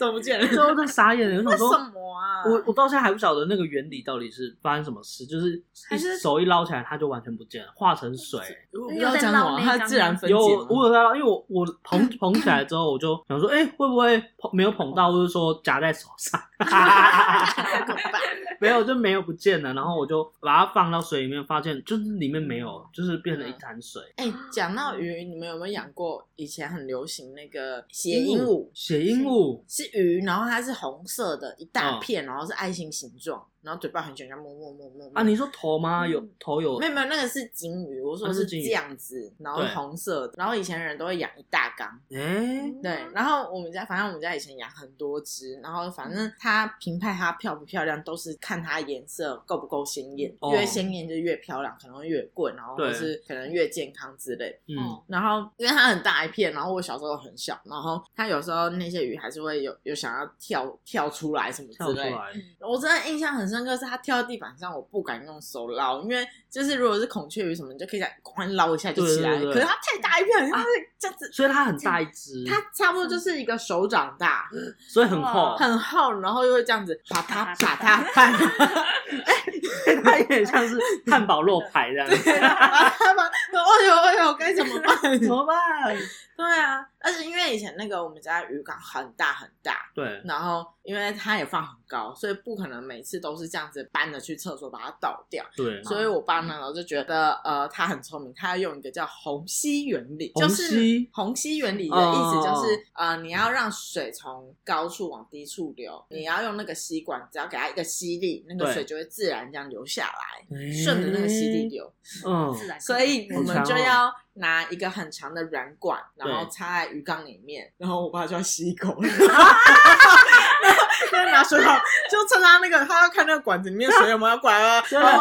[0.00, 0.46] 怎么不见了？
[0.48, 2.31] 最后都傻眼，我想说什么啊？
[2.44, 5.56] 我我到现在还不晓得那个原理到底是发生什么事，就是
[5.90, 7.72] 一手一捞起来，它就完全不见了。
[7.74, 10.34] 化成水，不要讲什么，它自然分解。
[10.34, 16.40] 有我有在捞，因为我我捧捧起来之后，我就想说，哎、欸，会不会捧没有捧到， 或者说夹在手上？
[18.60, 19.74] 没有，就没有不见了。
[19.74, 24.00] 然后我就把它放到水里面，发现就是里面没有，就是变成一滩水。
[24.16, 26.26] 哎、欸，讲到鱼，你们有没有养过？
[26.36, 33.44] 以前很流行那个血鹦鹉，血鹦鹉是鱼，然后它是红色的一大片，然后是爱心形状。
[33.62, 35.22] 然后嘴巴很小，像摸摸摸摸啊！
[35.22, 36.06] 你说头吗？
[36.06, 36.80] 有头有？
[36.80, 38.02] 没有没有，那个是金鱼。
[38.02, 40.34] 我说是这样子，然后红色的。
[40.36, 41.88] 然后以前人都会养一大缸。
[42.10, 43.06] 哎，对。
[43.14, 45.54] 然后我们家，反正我们家以前养很多只。
[45.62, 50.36] 然后反正它评判它漂不漂亮，都是看它颜色够不够鲜艳。
[50.50, 54.58] 越鲜艳就越漂亮，可能会越贵，然后或是可能越健康之类。
[54.66, 54.74] 嗯。
[55.06, 62.12] 然后因为它很大一片，然后我小时候很小，然后它有时候那些鱼还是会有有想要跳跳出来什么之类。
[62.58, 63.51] 我真的印象很。
[63.52, 69.38] 深刻是它跳到地板上，我不敢用手捞，因为就是如果是孔雀鱼什么，你就可以在快捞一下就起来。
[69.38, 74.48] 可是它太大一片，它是这样子，所以它很大一只，它差不多就是一个手掌大，
[74.88, 84.96] 所以很厚，很厚，然后又会这样子把它把它拌，哎，它有点像是汉堡肉排这样子，哎呦哎呦，该怎么办？
[85.20, 85.96] 怎么办？
[86.36, 95.44] 对啊，而且因为以前那个我们家鱼缸很大很大，对，然后因为它也放很高，所以不可能每次都是这样子搬着去厕所把它倒掉。
[95.56, 100.74] 对，所以我爸呢我就觉得，呃，他很聪明，他要用一个叫虹吸原理，就是
[101.12, 111.92] 虹吸原理的意思就是，哦、呃，你要让水从高处往低处流，你要用那个吸管，只要给它一个吸力，那个水就会自然这样流下来，顺着那个吸力流。
[112.26, 112.80] 嗯，自然。
[112.80, 114.12] 所以我们就要。
[114.34, 121.76] 拿一个很长的软管，然后插在鱼缸里面，然后我爸就要吸一口， 然后 再拿水桶，
[122.10, 125.12] 就趁他那个他要看那个管子里面水有没有管啊，有有有，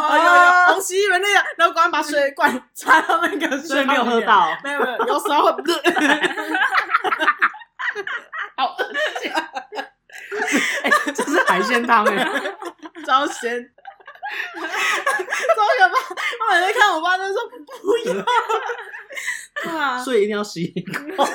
[0.73, 1.25] 虹吸原理，
[1.57, 5.51] 然后赶快把水管 插到那个水，没有喝到，没有没有，有时候会，
[8.55, 9.31] 好恶心，
[11.13, 12.25] 这是海鲜汤哎，
[13.05, 13.69] 超鲜。
[14.31, 15.95] 超可怕！
[16.39, 18.13] 我每次看我爸都说不要。
[19.63, 21.25] 对啊，所以一定要吸一口。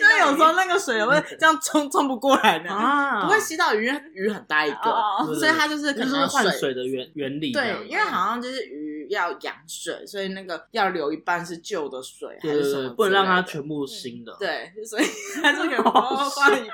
[0.00, 7.52] 因为有时候那个水会这样冲冲不过来的啊，不会吸到鱼，鱼很大一个，所以它就是可能换水的原原理。
[7.52, 14.34] 对，因为好像就是鱼要养水，所以那个要留一半是旧的水，还是什么，不能让它全部新的。
[14.40, 15.04] 对，所以
[15.42, 16.68] 它这个换一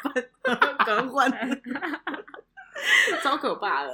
[0.44, 1.30] 半 更换。
[3.22, 3.90] 超可怕的，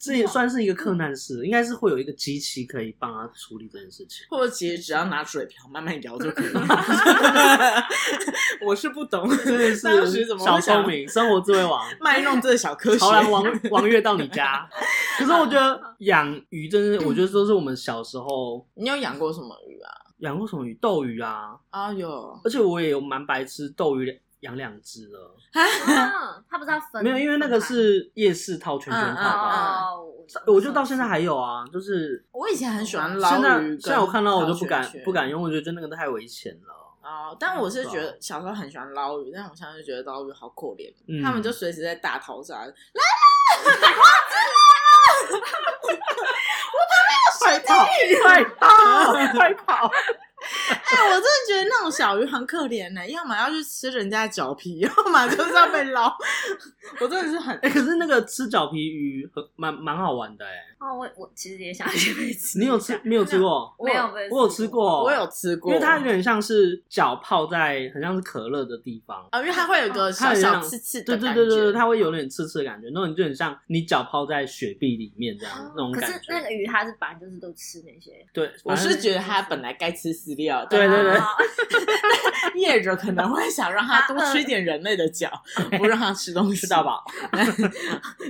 [0.00, 6.66] 这也算是一个克难事，应该是会有一个机器可以帮他处理这件事情，或者其实只要拿水瓢慢慢摇就可以了。
[8.64, 12.98] 我是不懂，真的是小聪明，生活智慧王 卖弄这个小科学。
[13.04, 14.68] 好来王王月到你家，
[15.18, 18.66] 可是我觉得养鱼真是，我觉得 都是我们小时候。
[18.74, 19.90] 你有养过什么鱼啊？
[20.18, 20.72] 养过什么鱼？
[20.74, 21.56] 斗鱼啊！
[21.70, 24.16] 啊有，而且我也有蛮白痴斗鱼的。
[24.42, 25.34] 养两只了，
[26.48, 30.04] 他不知道分没有，因为那个是夜市套圈圈套
[30.44, 36.74] 的，我就到现在还有啊，就是我以前很喜欢捞鱼，现在现在我看到我就不敢不敢用，我觉得那个太危险了。
[37.02, 42.80] 哦，但我是觉得小时候很喜欢捞鱼，但我现在就觉得捞鱼好可怜，他们就随时在大逃杀，来了，花
[44.28, 45.42] 枝来了，
[46.72, 47.70] 我旁边有水滴，
[48.22, 48.66] 快跑，
[49.36, 49.90] 快跑！
[50.70, 56.14] 哎、欸，我真的觉得那种小鱼很可怜呢、欸，要么要去吃人家的脚皮，要么就是要被捞。
[57.00, 57.54] 我真的是很……
[57.58, 60.56] 哎、欸，可是那个吃脚皮鱼很蛮蛮好玩的哎、欸。
[60.82, 62.58] 哦，我我其实也想去吃。
[62.58, 62.98] 你有吃？
[63.04, 63.74] 没有吃过？
[63.78, 76.08] 没有，我有吃过，我有吃过，因为它有点像是脚泡在很像是可乐的地方啊，因为它会有一个小小刺刺的感觉，对对对对，它会有点刺刺的感觉，那种就很像你脚泡在雪碧里面这样那种感觉。
[76.08, 80.12] 可是那个鱼它是本来就是都吃那些，对，我是觉得它本来该吃
[80.70, 81.20] 对对对，
[82.60, 85.30] 业者可能会想让他多吃一点人类的脚，
[85.78, 87.00] 不让他吃东西，知道吧？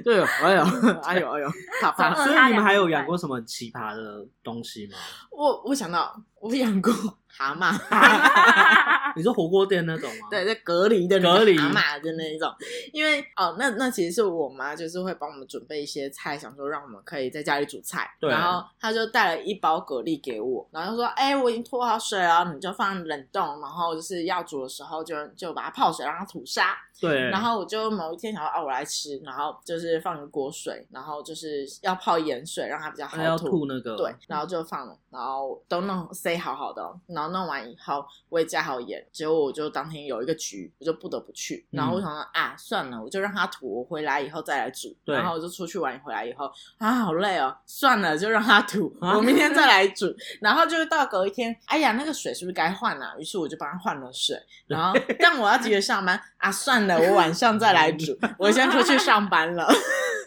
[0.05, 0.62] 对，哎呦，
[1.03, 1.49] 哎呦， 哎呦，
[1.81, 2.15] 怕怕。
[2.15, 3.17] 所以你们还有养过？
[3.17, 4.97] 什么奇葩的东西吗？
[5.31, 6.93] 我我想到我养过。
[7.55, 10.28] 蛤蟆， 你说火锅店那种吗？
[10.31, 12.50] 对，在隔离的隔离蛤蟆的那一种，
[12.92, 18.11] 因为哦，那那其实是我妈，就是会帮我们准备一些菜，想说让我们可以在家里煮菜。
[18.20, 33.22] 对，然后她就带了一包蛤蜊给我，然后就说：“哎、欸，我已经脱好水了，你就放冷冻，然后就是要煮的时候就就把它泡水，让它吐沙。”对，然后我就某一天想说：“哦，我来吃。”然后就是放个锅水，然后就是要泡盐水，让它比较好吐。
[33.22, 33.96] 要吐那个。
[33.96, 41.66] 对，然后就放了，然后都弄塞好好的，然后弄完以后，我也加好盐，结果我就当天有一个局，我就不得不去。
[41.71, 44.97] 然后我想说、嗯、啊，算了，我就让他吐，我回来以后再来煮。
[45.05, 50.14] 对然后我就出去玩，回来以后啊，好累哦，算了，就让他吐，啊、我明天再 来煮。
[50.40, 53.14] 然后就是到隔一天，哎呀，那个水是不是该换了？
[53.18, 54.37] 于是我就帮他换了水。
[54.68, 59.66] 然后但我要急着上班啊，算了，我晚上再来煮，我先出去上班了。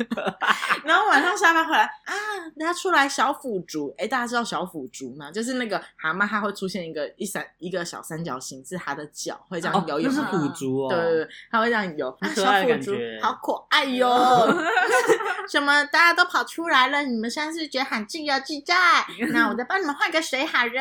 [0.84, 2.14] 然后晚上下班回来啊，
[2.56, 5.32] 人家出来小腐竹，哎，大家知道小腐竹吗？
[5.32, 10.12] 就是那个蛤蟆，它会出现一个一三一个小三角形，是它的脚会这样游泳。
[10.12, 10.90] 哦、是腐竹哦。
[10.90, 12.10] 对对对，它会这样游。
[12.20, 14.48] 啊，小腐竹，好可爱哟！
[15.50, 15.84] 什么？
[15.86, 18.76] 大家都跑出来了，你们现在是觉得很自由自在？
[19.32, 20.72] 那我再帮你们换个水好了。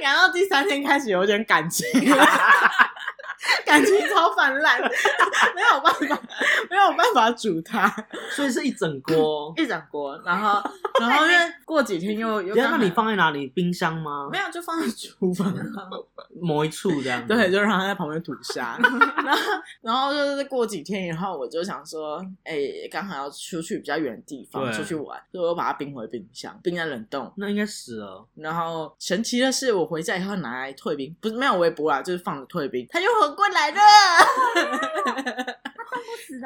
[0.00, 1.86] 然后第三天开始有点感情。
[3.64, 4.80] 感情超泛滥，
[5.54, 6.22] 没有办法，
[6.68, 7.88] 没有办法煮它，
[8.30, 10.20] 所以是一整锅， 一整锅。
[10.24, 10.62] 然后，
[11.00, 13.46] 然后因为过几天又又，那你放在哪里？
[13.48, 14.28] 冰箱吗？
[14.30, 15.54] 没有，就放在厨房
[16.40, 17.26] 某一处这样。
[17.26, 18.78] 对，就让它在旁边吐沙。
[18.80, 19.40] 然后，
[19.80, 22.58] 然后就是过几天以后，我就想说，哎，
[22.90, 27.32] 刚好要出去比较远的地方出去玩，所以我把它冰回冰箱，冰在冷冻。
[27.36, 28.26] 那应该死了。
[28.34, 33.36] 然后神奇的是，我回家以后拿来退冰，不是没有微波啦，就是放着退冰，它又很。
[33.36, 33.80] 过来了，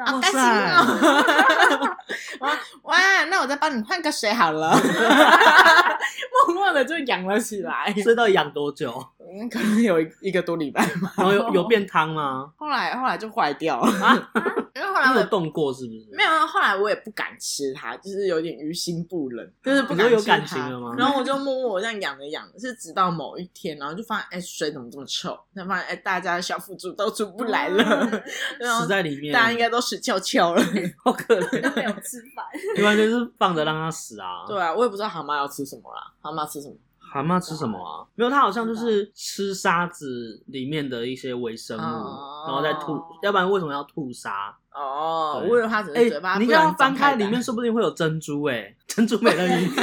[0.05, 1.95] 好开心哦！
[2.39, 2.51] 哇
[2.83, 4.71] 哇，那我再帮你换个水好了。
[6.47, 7.93] 默默的就养了起来。
[8.03, 9.05] 所以到底养多久？
[9.27, 11.13] 嗯，可能有一个多礼拜吧。
[11.17, 12.51] 然后有有变汤吗？
[12.57, 13.91] 后来后来就坏掉了。
[14.05, 14.29] 啊
[14.75, 16.05] 因为后来没有动过，是不是？
[16.11, 20.17] 没有，后来我也不敢吃它，就是有点于心不忍，就是不敢吃它。
[20.17, 20.93] 有感情了吗？
[20.97, 25.33] 然后我就默默这样养着养着，是直到某一天，然后就发现，哎，水怎么这么臭？
[25.55, 28.05] 才发现，哎，大家的小腐竹都出不来了，
[28.81, 30.61] 死在里面，大家应该都死翘翘了，
[31.05, 32.45] 好可怜，都没有吃饭。
[32.77, 34.43] 一般就是放着让它死啊。
[34.45, 36.01] 对啊，我也不知道蛤蟆要吃什么啦。
[36.21, 36.75] 蛤蟆吃什么？
[37.15, 38.03] 蛤蟆吃什么啊？
[38.15, 43.01] 没有，它好像就是吃沙子里面的一些微生物，然后再吐。
[43.23, 44.53] 要不然为什么要吐沙？
[44.73, 46.37] 哦，我以为它只是嘴巴。
[46.37, 49.71] 你刚刚翻开里面，说不定会有珍珠诶， 珍珠美人鱼。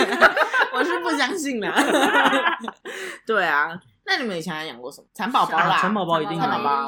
[0.74, 1.72] 我是不相信的。
[3.26, 5.78] 对啊，那你们以前还养过什么蚕宝宝啦？
[5.78, 6.86] 蚕宝宝一定有吧？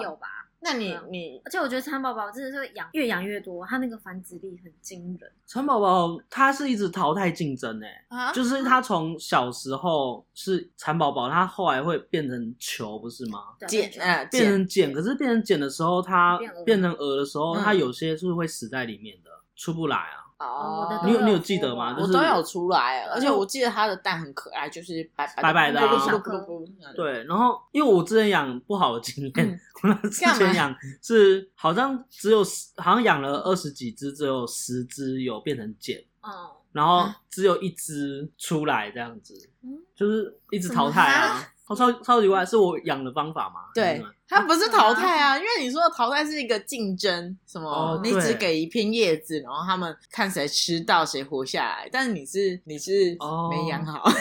[0.65, 5.31] 那你你，而且我觉得蚕宝宝真的是养越养越多，它那个繁殖力很惊人。
[5.45, 13.41] 蚕宝宝它是一直淘汰竞争诶、啊、就是它从小时候是蚕宝宝，它后来会变成球，不是吗？
[13.69, 14.91] 茧，呃，变成茧。
[14.91, 20.24] 可是变成茧的时候，它变成蛾的时候，它有些是会死在里面的，出不来啊。
[20.47, 21.97] 哦、oh，你有你有记得吗？
[21.99, 25.81] 我都有出来，而且我记得它的蛋很可爱，就是白白白的，
[26.83, 29.61] 啊，对，然后因为我之前养不好的经验，嗯、
[30.03, 32.45] 我之前养是好像只有
[32.77, 41.49] 好像养了二十几只，只有十只有变成茧，哦，然后只有一只出来这样子，嗯，就是一直淘汰啊。
[41.67, 43.61] 超超超级怪，是我养的方法吗？
[43.75, 51.89] 对，它不是淘汰啊，因为你说的淘汰是一个竞争，什么、哦、你只给一片叶子，然后他们看谁吃到谁活下来。
[51.91, 53.17] 但是你是你是
[53.51, 54.03] 没养好，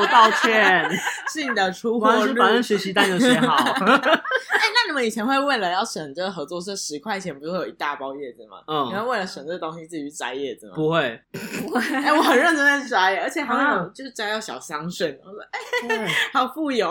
[0.00, 0.90] 我道歉，
[1.32, 3.54] 是你的出货率，反正学习单有写好。
[3.56, 8.62] 哎，那你们以前会为了要省这个合作社十块钱，不是会有一大包叶子吗？
[8.66, 10.74] 嗯，你会为了省这个东西自己去摘叶子吗？
[10.74, 11.80] 不会，不会。
[11.94, 15.58] 哎，我很认真在摘，而且好像有就是摘到小桑葚，我说哎。
[16.32, 16.90] 好富有，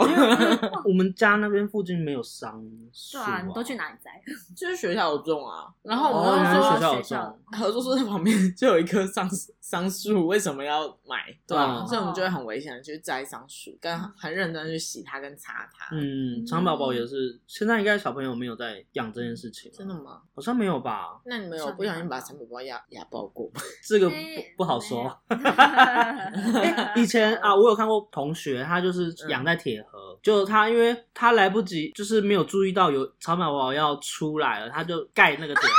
[0.85, 3.25] 我们家那边附近没有桑树、啊。
[3.25, 4.09] 对啊，你都去哪里摘？
[4.55, 5.67] 就是学校有种啊。
[5.83, 9.29] 然后我们说学校有种，合作社在旁边就有一棵桑
[9.59, 11.35] 桑树，为什么要买？
[11.45, 15.93] 对啊，所以我们就会很危险的去摘桑树，跟很认真去洗它跟擦它。
[15.93, 19.71] 嗯，蚕宝宝也是，现在应该小朋友没有在养这件事情。
[19.71, 20.21] 真的吗？
[20.35, 21.19] 好像没有吧？
[21.25, 23.61] 那你们有不小心把蚕宝宝压压爆过吗？
[23.87, 24.15] 这个不
[24.57, 25.17] 不好说。
[26.95, 35.75] 以前啊，我有看过同学，他就是养在铁盒，就他因为他来不及，就是没有注意到有蚕宝宝要出来了，他就盖那个铁盒，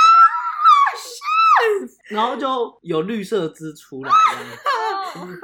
[2.14, 5.38] 然后就有绿色汁出来这样。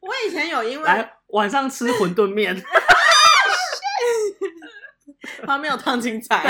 [0.00, 2.56] 我以前有因为晚上吃馄饨面，
[5.50, 6.40] 他没有烫金彩。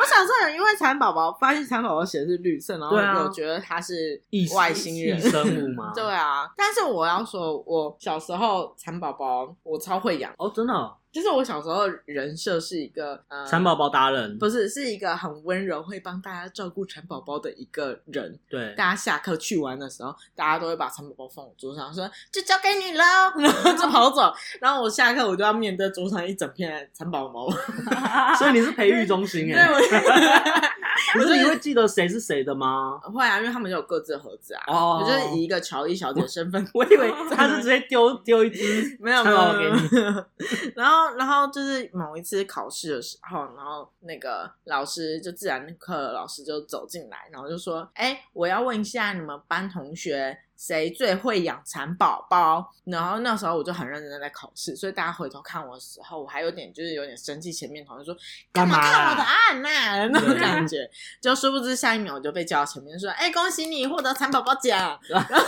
[0.00, 4.20] 我小时候有因为蚕宝宝发现蚕宝宝写的是绿色，然后有觉得它是
[4.56, 5.92] 外星人生物吗？
[5.94, 10.96] 对啊，但是我要说，我小时候蚕宝宝我超会养哦，真的、哦。
[11.12, 18.38] 就是我小时候人设是一个呃蚕宝宝达人，不是，是一个很温柔，会帮大家照顾蚕宝宝的一个人。
[18.48, 23.04] 对，大家下课去玩的时候，大家都会把蚕宝宝放我桌上，说就交给你了，
[23.36, 24.32] 然后就跑走。
[24.60, 27.50] 然后我下课我就要面对桌上一整片蚕宝宝。
[28.38, 29.68] 所以你是培育中心哎。
[31.14, 32.98] 可是你会记得谁是谁的吗？
[33.04, 34.62] 会啊，因为他们就有各自的盒子啊。
[34.66, 40.72] 哦，我就是以一个乔伊小姐的身份，我以为 他是直接丢丢一只， 没有没有给你。
[40.76, 52.70] 然后然后就是某一次考试的时候，然后那个老师就自然课老师就走进来，然后就说：“哎，我要问一下你们班同学。”谁最会养蚕宝宝？
[52.84, 57.50] 然后那时候我就很认真的在考试，所以大家回头看我的时候，我还有点就是有点生气。
[57.50, 58.14] 前面同学说
[58.52, 60.06] 干嘛看我的案呐？
[60.12, 60.88] 那种感觉，
[61.22, 65.00] 就殊不知下一秒我就被叫到前面说：“哎，恭喜你获得蚕宝宝奖！
[65.08, 65.42] ”然后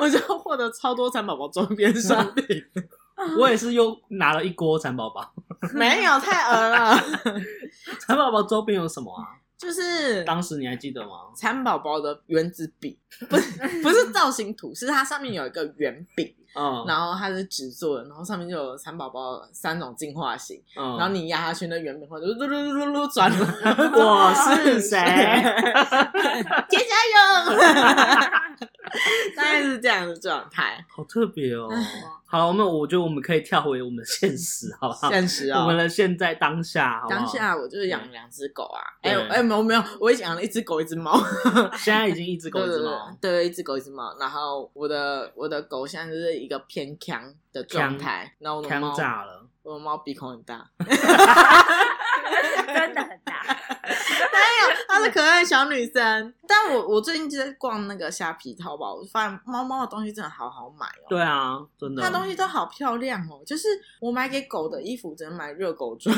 [0.00, 2.46] 我就获得超多蚕宝宝周边商品。
[3.38, 5.32] 我也是又拿了一锅蚕宝宝，
[5.74, 6.96] 没有太鹅了。
[8.00, 9.41] 蚕宝宝周边有什么啊？
[9.62, 11.10] 就是当时你还记得吗？
[11.36, 12.98] 蚕宝宝的原子笔
[13.30, 23.30] 不是不是造型图，是它上面有一个圆饼，嗯，然后它是纸做的，然后上面就有蚕宝宝三种进化型，嗯，然后你压下去，那圆饼会就噜噜噜噜噜转。
[23.94, 24.98] 我是谁？
[26.68, 27.20] 天加油！
[29.36, 31.68] 大概是这样的状态，好特别哦。
[32.24, 35.10] 好，我们我觉得我们可以跳回我们的现实，好不好？
[35.10, 38.80] 现实啊，我们的现在当下好不好，当下我就是养两只狗啊。
[39.02, 41.22] 哎哎，没有没有，我已经养了一只狗，一只猫。
[41.76, 43.14] 现在已经一只狗，一只猫。
[43.20, 44.16] 对，一只狗，一只猫。
[44.18, 50.66] 然后我的我的狗现在就是一个偏强的状态，然后我的猫炸了，我的猫鼻孔很大
[52.66, 53.42] 真的很大。
[54.88, 61.06] 她是可爱小女生， 但我我最近就在逛那个虾皮淘宝，我发现猫猫的东西真的好好买哦。
[61.08, 63.42] 对啊，真的，它东西都好漂亮哦。
[63.46, 63.68] 就是
[64.00, 66.14] 我买给狗的衣服，只能买热狗装。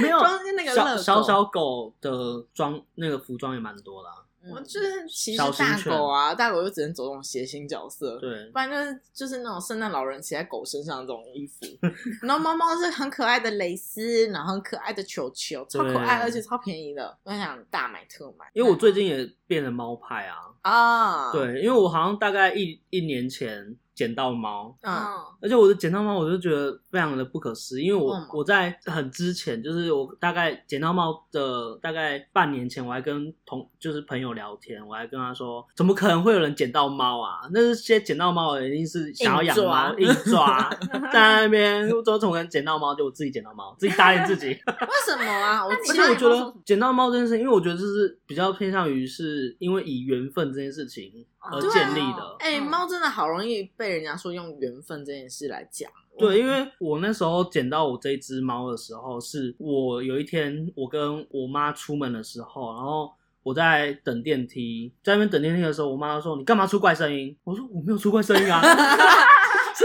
[0.00, 0.18] 没有，
[0.56, 4.08] 那个小小小狗的装那个服装也蛮多的。
[4.50, 11.66] 我就是骑着大狗啊，大狗就只能走这种谐星角色，对，不然就是就是那种圣诞老人骑在狗身上这种衣服。
[12.22, 17.16] 然后猫猫是很可爱的蕾丝，然后很可爱的球球，超可爱，而且超便宜的。
[17.22, 20.36] 我想大买特买，因为我最近也变成猫派啊。
[20.62, 24.92] 啊，对，因为我好像大概一一年前捡到猫，嗯，
[25.40, 37.48] 而且我的捡到猫，我就觉得非常的不可思议，因为我、嗯、我在很之前，就是我大概捡到猫的大概半年前，我还跟同就是朋友聊天，我还跟他说，怎么可能会有人捡到猫啊？
[37.52, 40.68] 那些捡到猫的人一定是想要养猫，硬抓，
[41.12, 42.94] 在那边说怎么可能捡到猫？
[42.94, 44.46] 就我自己捡到猫，自己答应自己。
[44.48, 45.62] 为什么啊？
[45.66, 51.24] 我而且我觉得捡到猫这件事，因为我觉得这是比较偏向于是因为以缘分这件事情。
[51.52, 55.90] 而建立的，哎、啊，猫、欸、真的好容易被人家说用缘分这件事来讲。
[56.18, 68.62] 对，因为我那时候捡到我这只猫的时候，是我有一天我跟我妈出门的时候，然后我在等电梯，在那边等电梯的时候，我妈说：“你干嘛出怪声音？”我说：“我没有出怪声音啊。”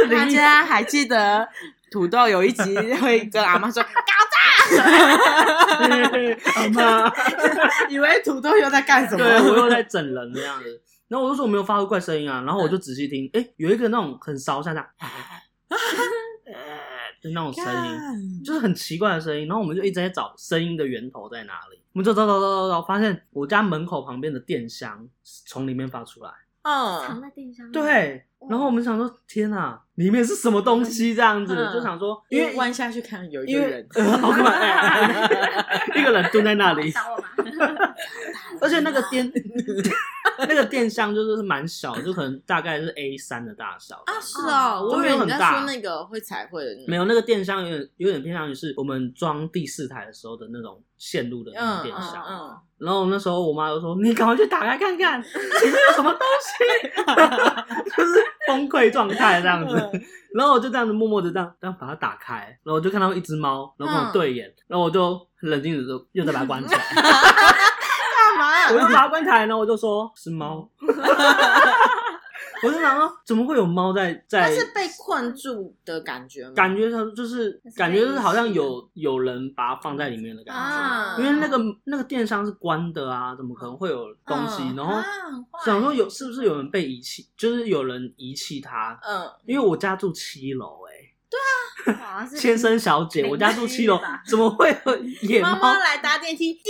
[0.10, 1.50] 大家还记得
[1.92, 3.90] 土豆有一集 会跟阿妈说搞
[4.70, 4.78] 砸，
[6.54, 7.12] 阿妈
[7.90, 9.26] 以为土豆又在干什么？
[9.26, 10.80] 对，我又在整人的样子。
[11.10, 14.88] 然后我就说我没有发出怪声音啊，然后我就仔细听，哎、欸，有一个那种很烧像这样，
[17.22, 19.46] 就那种声音，就是很奇怪的声音。
[19.48, 26.32] 然后我们就一直在找声音的源头在哪里，我们就找找找找找，发现我家门口旁边的电箱从里面发出来，
[26.62, 27.74] 嗯，藏在电箱里。
[27.74, 31.16] 对，然后我们想说，天哪，里面是什么东西？
[31.16, 33.88] 这样子、嗯、就想说，因为弯下去看有一个人，
[34.22, 36.92] 好可怕，一个人蹲在那里，
[38.62, 39.32] 而且那个电。
[40.48, 56.64] 那个电箱就是蛮小，就可能大概是 A 三的大小啊，是哦，我以为你在说那个会彩绘的，没有那个电箱有点有点偏向于是我们装第四台的时候的那种线路的那种电箱，嗯，嗯，然后那时候我妈就说：“你赶快去打开看看，里面有什么东西？”
[57.98, 59.76] 就是崩溃状态这样子，
[60.36, 66.82] 然后我就这样子默默的这样这样把它打开，然后我就看到一只猫，然后跟我对眼，然后我就很冷静的就又再把它关起来。
[66.94, 68.68] 干嘛？
[68.74, 70.68] 我就爬关起来，然后我就说是猫，
[72.64, 74.42] 我就想说怎么会有猫在在？
[74.42, 76.54] 它是被困住的感觉吗？
[76.56, 84.64] 感觉它就是感觉就是好像有有人把它放在里面的感觉，啊、因为那个那个电商是关的啊，怎么可能会有东西？
[84.64, 85.02] 嗯、然后
[85.66, 87.28] 想说有是不是有人被遗弃？
[87.38, 89.00] 就是有人遗弃它？
[89.04, 90.80] 嗯，因为我家住七楼。
[91.86, 95.52] 对啊，先生小姐，我家住七楼，怎么会有野猫？
[95.52, 96.62] 妈妈来搭电梯，滴，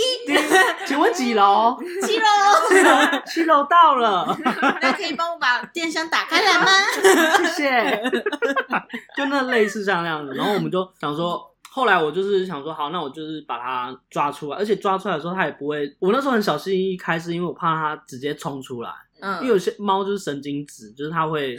[0.86, 1.76] 请问几楼？
[2.02, 4.36] 七楼， 七楼到了。
[4.82, 6.66] 那可以帮我把电箱打开来吗？
[7.56, 8.12] 谢谢。
[9.16, 15.90] 就那类似像那样子，然后我们就想说，后来我就是想说，好，那我就是把它抓出来，而且抓出来的时候它也不会。
[15.98, 18.90] 我那时候很小心翼翼开，是因为我怕它直接冲出来，
[19.20, 21.58] 嗯，因为有些猫就是神经质，就是它会。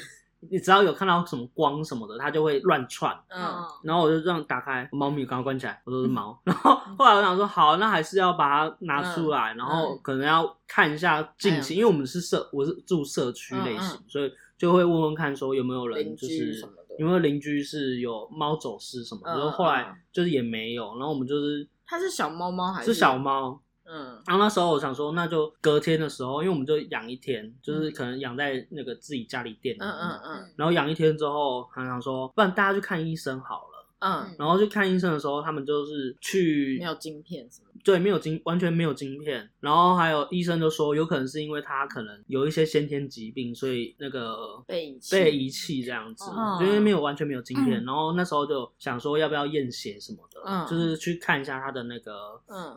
[0.49, 3.15] 你只要有看到什么光什么的，它就会乱窜。
[3.29, 6.37] 嗯，然后我就这样打开，猫咪刚刚关起来，我说是 猫。
[6.43, 16.59] 然后后来我想说，好，那还是要把它拿出来，然后可能要看一下近期，因为我们是社，我是住社区类型，所以就会问问看说有没有人，就是
[16.97, 19.31] 有没有邻居是有猫走失什么的。
[19.31, 23.61] 然后后来就是也没有，然后我们就是它是小猫猫还是是小猫？
[23.93, 33.70] 嗯，然后那时候我想说，那就隔天的时候，因为我们就养一天，就是可能养在那个自己家里店里面，嗯嗯嗯，然后养一天之后，还想说，不然大家去看医生好了，
[34.01, 37.67] 嗯，然后去看医生的时候，他们就是去没有晶片什么。
[37.83, 39.49] 对，没有晶，完全没有晶片。
[39.59, 46.25] 然后还有医生就说，有可能是因为他可能有一些先天疾病，所以那个被被遗弃这样子，
[46.61, 47.83] 因为没有完全没有晶片。
[47.83, 52.11] 然后那时候就想说，要不要验血什么的，就是去看一下他的那个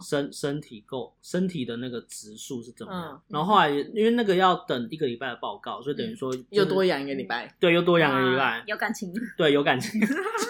[0.01, 3.23] 身身体构身体的那个指数是怎么样。
[3.29, 7.55] 然后后来因为那个要等一个礼拜的报告，所以等于说又多养一个礼拜。
[7.61, 8.65] 对，又多养一个礼拜。
[8.67, 9.13] 有感情。
[9.37, 10.01] 对，有感情。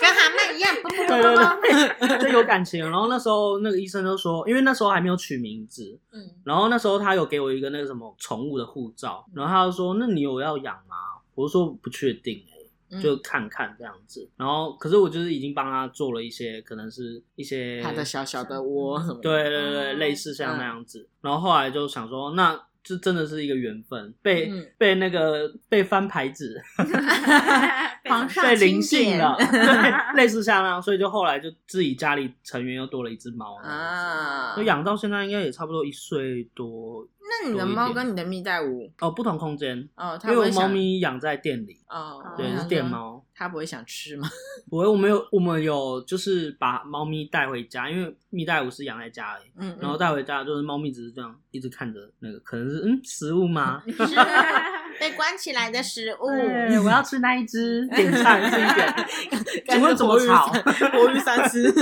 [1.06, 2.84] 对对对，就有感情。
[2.84, 4.34] 然后那时候那个医生就说。
[4.46, 10.96] 因为那时候还没有取名字，嗯，然后那时候他有给我一个那个什么宠物的护照，然后他就说：“那你有要养吗？”
[11.34, 12.44] 我就说：“不确定，
[12.90, 21.08] 欸，就看看这样子。”然后可是我就是已经帮他做了一些，可能是一些他的小小的窝什么的，对对对，类似像那样子。
[21.20, 22.60] 然后后来就想说，那。
[22.84, 26.62] 这真的是一个缘分，被、嗯、被那个被翻牌子，
[28.42, 37.08] 被灵性了，对，类似像那样，所以就后来就自己家里成员又多了一只猫啊，就养到现在应该也差不多一岁多。
[37.42, 44.28] 那你的猫跟你的蜜袋鼯哦，不同空间哦，因为我猫咪养在店里哦，对，是店猫，它不会想吃吗？
[44.70, 53.82] 不会，我们有我们有就是把猫咪带回家，因为蜜袋鼯是养在家里，嗯，然后带回家就是猫咪只是这样一直看着那个，可能是嗯食物吗？
[55.00, 56.30] 被关起来的食物。
[56.30, 59.64] 对，我要吃那一只， 点菜是一点。
[59.68, 60.46] 请问怎么炒？
[60.92, 61.72] 活鱼三吃。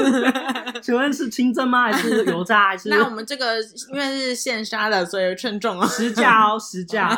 [0.81, 1.85] 请问是清蒸吗？
[1.85, 2.69] 还是油炸？
[2.69, 2.89] 还是？
[2.89, 3.61] 那我们这个
[3.93, 7.09] 因为是现杀的，所以称重哦，实价哦，实价。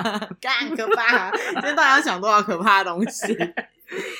[0.40, 1.30] 干可怕！
[1.30, 3.34] 今天到底要讲多少可怕的东西？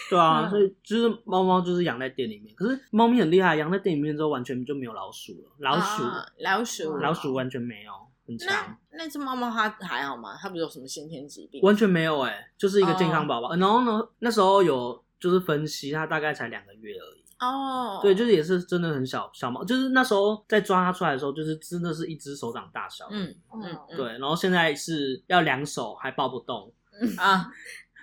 [0.09, 7.93] 对啊，所以就是猫猫就是养在店里面，可是猫咪很厉害，养在店里面之后完全就没有老鼠了，老鼠，啊、老鼠，老鼠完全没有，
[8.27, 8.77] 很强。
[8.93, 10.37] 那只猫猫它还好吗？
[10.41, 11.61] 它不是有什么先天疾病？
[11.63, 13.49] 完全没有哎、欸，就是一个健康宝宝。
[13.49, 13.61] Oh.
[13.61, 17.25] 然后呢，那时候有就是分析，它大概才两个月而已。
[17.41, 18.03] 哦，oh.
[18.03, 23.07] 对，就是也是真的很小小猫，就是那时候在抓它出来的时候，就是真的是一只手掌大小。
[23.11, 26.73] 嗯嗯，对，然后现在是要两手还抱不动。
[27.19, 27.51] 啊。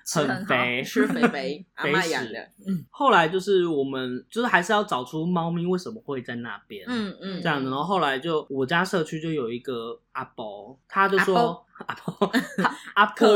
[0.05, 2.39] 很肥，是肥肥， 阿嬷养的。
[2.67, 6.85] 嗯，后来就是我们就是还是要找出猫咪为什么会在那边。
[6.87, 7.69] 嗯嗯，这样子。
[7.69, 12.31] 然后后来就我家社区就有一个阿伯，他就说阿伯
[12.95, 13.27] 阿伯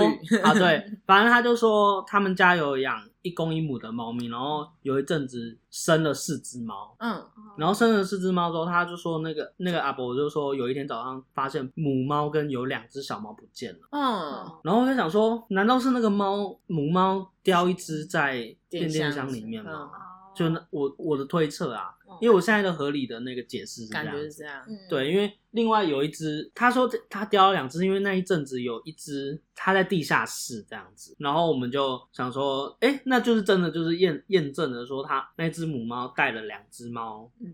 [0.43, 3.01] 啊，对， 反正他就说他们家有养。
[3.25, 7.19] 一公一母的猫咪，然后有一阵子生了四只猫，嗯，
[7.57, 19.89] 然后生了四只猫之后，他就说那个那个阿伯就说有一天早上发现母猫跟有两只小猫不见了，嗯，然后他就想说，难道是那个猫母猫叼一只在电电箱里面吗？
[20.35, 21.89] 就那我我的推测啊，
[22.21, 37.53] 因为我现在的合理的那个解释是这样，感觉是这样，对，因为另外有一只，他说他叼了两只，因为那一阵子有一只他在地下室这样子，然后我们就想说，哎，那就是真的，就是验验证了说他那只母猫带了两只猫，嗯，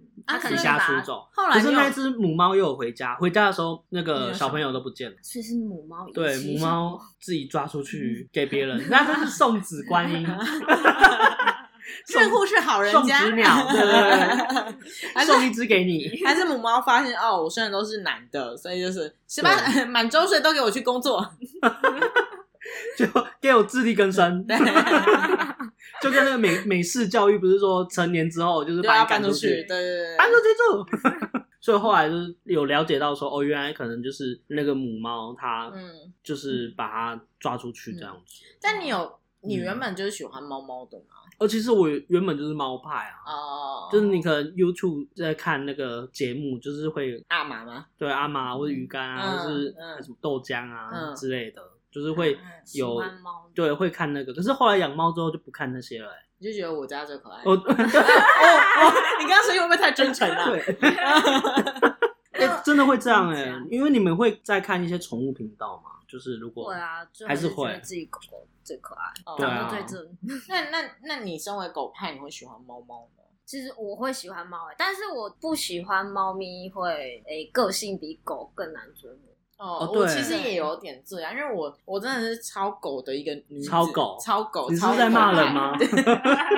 [0.50, 10.28] 离家出走，后来可是那只母猫又有回家，回家的时候那个小朋友都不见了，所以是母猫，对，母猫自己抓出去 给别人，那这是送子观音。
[12.06, 16.10] 这户是好人家，送只鸟，对对对， 送一只给你。
[16.26, 19.56] 还是母猫发现哦，我虽然都是男的，所以就是十八
[19.88, 21.26] 满周岁都给我去工作，
[22.98, 23.06] 就
[23.40, 24.46] 给我自力更生。
[26.02, 31.38] 就跟那个美美式教育，不是说成年之后就是把你赶出去，对对对，搬出去住。
[31.60, 38.44] 所以后来就是有了解到说，哦，原来可能就是那个母猫，它嗯，就是把它抓出去这样子。
[38.60, 41.21] 但你有，你原本就是喜欢猫猫的吗？
[41.42, 47.88] 哦，其实我原本就是猫派啊，哦，就是你可能 YouTube 在看那个节目，就是会阿玛吗？
[47.98, 49.74] 对，阿玛或者鱼干啊，或是
[50.04, 51.60] 什么豆浆啊之类的，
[51.92, 52.38] 就是会
[52.76, 53.04] 有
[53.56, 54.32] 对会看那个。
[54.32, 57.42] 可是后来养猫之后就不看那些了，你就觉得我家最可爱。
[57.50, 60.46] 哦哦哦，你刚刚声音会不会太真诚了？
[60.46, 60.62] 对，
[62.64, 68.48] 真的会这样哎，因为你们会在看一些宠物频道嘛，就是如果会啊，还是会自己狗狗。
[68.64, 70.18] 最可爱，对啊，最正。
[70.48, 73.24] 那那那你身为狗派，你会喜欢猫猫吗？
[73.44, 76.92] 其实我会喜欢猫，但是我不喜欢猫咪会
[77.26, 79.31] 诶、欸、个性比狗更难追摸。
[79.62, 85.78] 哦，我其实也有点这样，因为我我真的是超狗的一个女子，超狗，超狗，你是在骂人吗？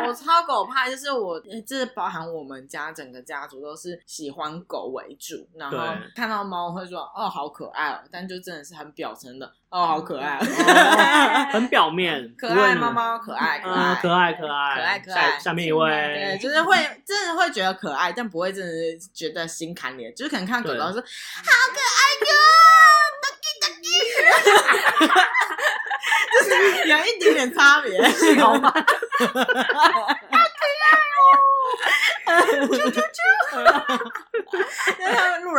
[0.08, 1.38] 我超狗派，就是我，
[1.68, 5.78] 这是包含我们家整个家族都是喜欢狗为主，然后
[6.16, 10.38] 看到猫会说哦好可爱哦，但就真的是很表层的哦好可爱，
[11.52, 21.08] 很表面，可爱猫猫可爱可爱可爱可爱可爱可爱，下面一位，对，就是会真的会觉得可爱，但不会真的是觉得心坎里，就是可能看狗狗说好可爱哟。
[26.34, 26.50] 就是
[26.88, 28.02] 有一点点差别，
[28.40, 28.70] 好吗？
[28.70, 28.74] 好
[29.24, 29.52] 可爱
[31.20, 31.22] 哦！
[32.68, 33.04] 啾啾啾！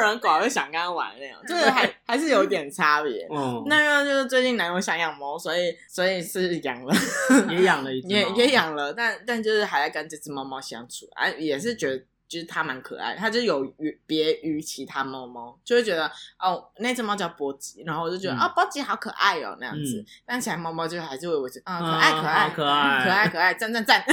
[0.04, 3.26] 人狗会想跟他玩那样，就是还还是有点差别。
[3.32, 6.94] 嗯，那个就是最近男友想养猫，所以所以是养了，
[7.50, 12.04] 也养了一只，也也养了，但但就是还在跟这只猫猫相处，哎，也是觉得。
[12.26, 13.62] 就是它蛮可爱，它就有
[14.06, 20.02] 别于其他猫猫，就会觉得哦，那只猫叫波吉，然后我就觉得啊，波吉好可爱哦，那样子。
[20.26, 24.02] 但其他猫猫就还是会维持啊，可爱可爱可爱可爱可爱，赞赞赞。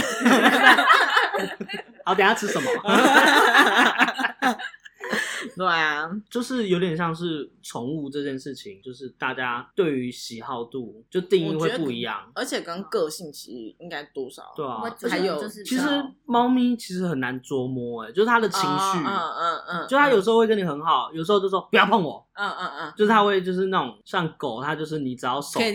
[2.06, 2.70] 好，等下吃什么？
[5.58, 15.88] 对啊，就是有点像是宠物这件事情，就是大家对于喜好度就定义会不一样，而且跟个性其实应该多少对啊，还有其实
[16.26, 25.74] 猫咪其实很难捉摸哎，就是它的情绪，嗯嗯嗯，就它有时候会跟你很好，有时候就说不要碰我，嗯嗯嗯，就是它会就是那种像狗，它就是你只要手过去，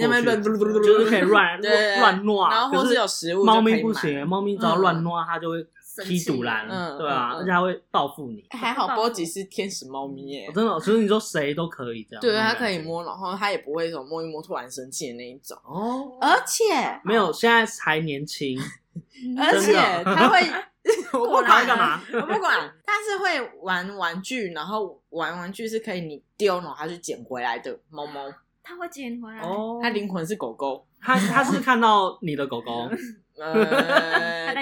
[0.84, 5.66] 就是可以乱乱乱，然后或是有食物，猫咪不行，猫咪只要乱乱它就会。
[6.05, 8.44] 踢堵篮，嗯，对啊，而且还会报复你。
[8.51, 12.20] 还好波吉是天使猫咪耶，真的，所以你说谁都可以这样。
[12.20, 15.57] 对，它可以摸，然后它也不会说摸一摸突然生气的那一种。
[15.64, 16.64] 哦，而且
[17.05, 18.59] 没有，现在还年轻，
[19.38, 19.74] 而且
[20.05, 20.40] 它会，
[21.18, 28.22] 我不管干嘛，我不管，它是会玩玩具，然后玩玩具是可以你丢，然后它去捡回来的猫猫。
[28.68, 29.40] 他会捡回来。
[29.42, 32.90] 哦，他灵魂是狗狗，他他是看到你的狗狗，
[33.38, 33.55] 呃，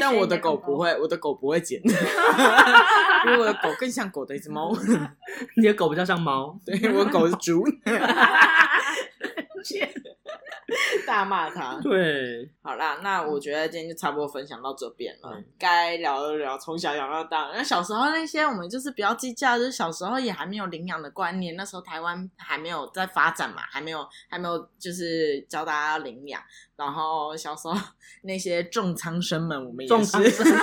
[0.05, 1.81] 但我的狗不会，我的狗不会剪，
[3.27, 4.71] 因为我的狗更像狗的一只猫，
[5.57, 7.65] 你的狗比较像猫，对，我的狗是猪。
[11.15, 11.79] 大骂他。
[11.81, 15.31] 对，好啦，那我觉得今天就差不多分享到这边了。
[15.57, 17.53] 该、嗯、聊的聊，从小养到大。
[17.55, 26.43] 那小时候那些，我们就是比较计较，就是小时候也还没有领养的观念，那时候台湾还没有在发展嘛，还没有还没有就是教大家要领养。
[26.77, 27.77] 然后小时候
[28.23, 30.17] 那些重仓生们，我们也是，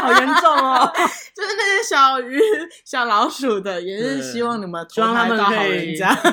[0.00, 0.90] 好严重哦，
[1.34, 2.40] 就是那些小鱼、
[2.82, 6.08] 小老鼠的，也是希望你们投胎到好人家。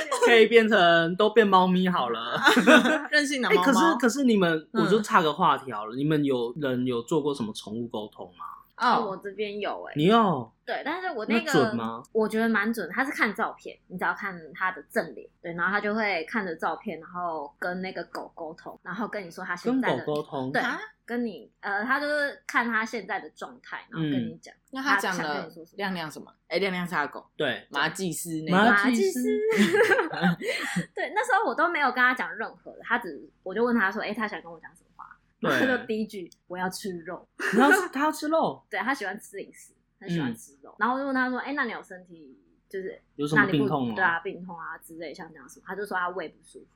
[0.26, 2.40] 可以变成都变猫咪好了，
[3.10, 3.62] 任性的猫猫。
[3.62, 5.94] 可是可是你们，我就岔个话题好了。
[5.96, 8.46] 你们有人有做过什么宠物沟通吗？
[8.78, 9.92] 哦，我这边有哎。
[9.96, 10.50] 你有？
[10.64, 12.02] 对，但是我那个准吗？
[12.12, 12.88] 我觉得蛮准。
[12.90, 20.62] 他是看照片，你只要看他的正脸，对，然后他就会看着照片，然后跟那个狗沟通，然后跟你说他现在的跟狗沟通，对，
[21.04, 24.54] 跟你呃，他就是看他现在的状态，然后跟你讲。
[24.70, 26.34] 那他讲了亮亮什么？
[26.48, 29.20] 哎，亮亮是他的狗，对，麻技师那个马技师。
[30.94, 35.18] 对，那时候我都没有跟他讲任何的，他只我就问他说，哎，他想跟我讲什么话？
[35.58, 39.72] 他就第一句我要吃肉，然后他要吃肉，对，他喜欢吃零食。
[40.02, 42.36] 很喜欢吃肉，然后我就问他说：“哎，那你有身体
[42.68, 43.94] 就是有什么病痛吗？
[43.94, 46.66] 对啊，病痛啊之类，像这样子。”他就说他胃不舒服。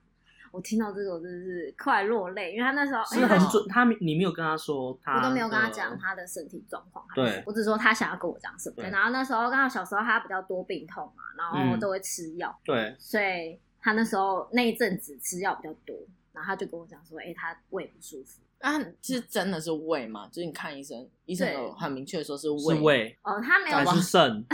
[0.56, 3.62] 我听到这个，我真的是快落泪，因为他那时候是很准。
[3.68, 7.04] 他你没有跟他说，他我都没有跟他讲他的身体状况。
[7.14, 8.82] 对，我只说他想要跟我讲什么。
[8.84, 12.58] 然后那时候刚好小时候他比较多病痛嘛，然后都会吃药。
[12.64, 15.94] 对，所以他那时候那一阵子吃药比较多，
[16.32, 20.26] 然后他就跟我讲说：“哎，他胃不舒服。”啊，是真的是胃吗？
[20.32, 22.74] 就是你看医生，医生有很明确说是胃。
[22.74, 24.46] 是胃哦，他没有还是肾，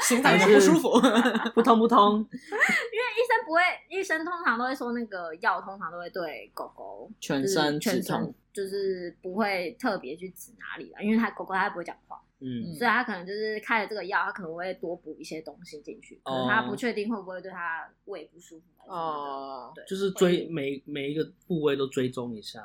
[0.00, 0.98] 心脏不舒服，
[1.54, 2.16] 不通不通。
[2.16, 12.20] 因为医生不会，医生通常都会说那个药通常都会对狗狗全身全身，就是不会特别去指哪里了，因为它狗狗它不会讲话。
[12.44, 22.60] 嗯，所以它可能就是开了这个药，它可能会多补一些东西进去，可能他不确定会不会对它胃不舒服哦，对，就是追每每一个部位都追踪一下。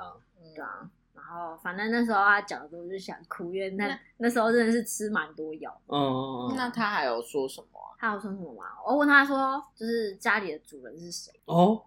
[0.56, 0.90] 对啊，然
[1.28, 5.72] 后反正那时候他讲的时候就想哭，因为那那时候真的是吃蛮多药。
[5.88, 7.80] 哦，那他还有说什么？
[8.00, 8.64] 他有说什么吗？
[8.86, 11.32] 我问他说，就是家里的主人是谁？
[11.46, 11.84] 哦，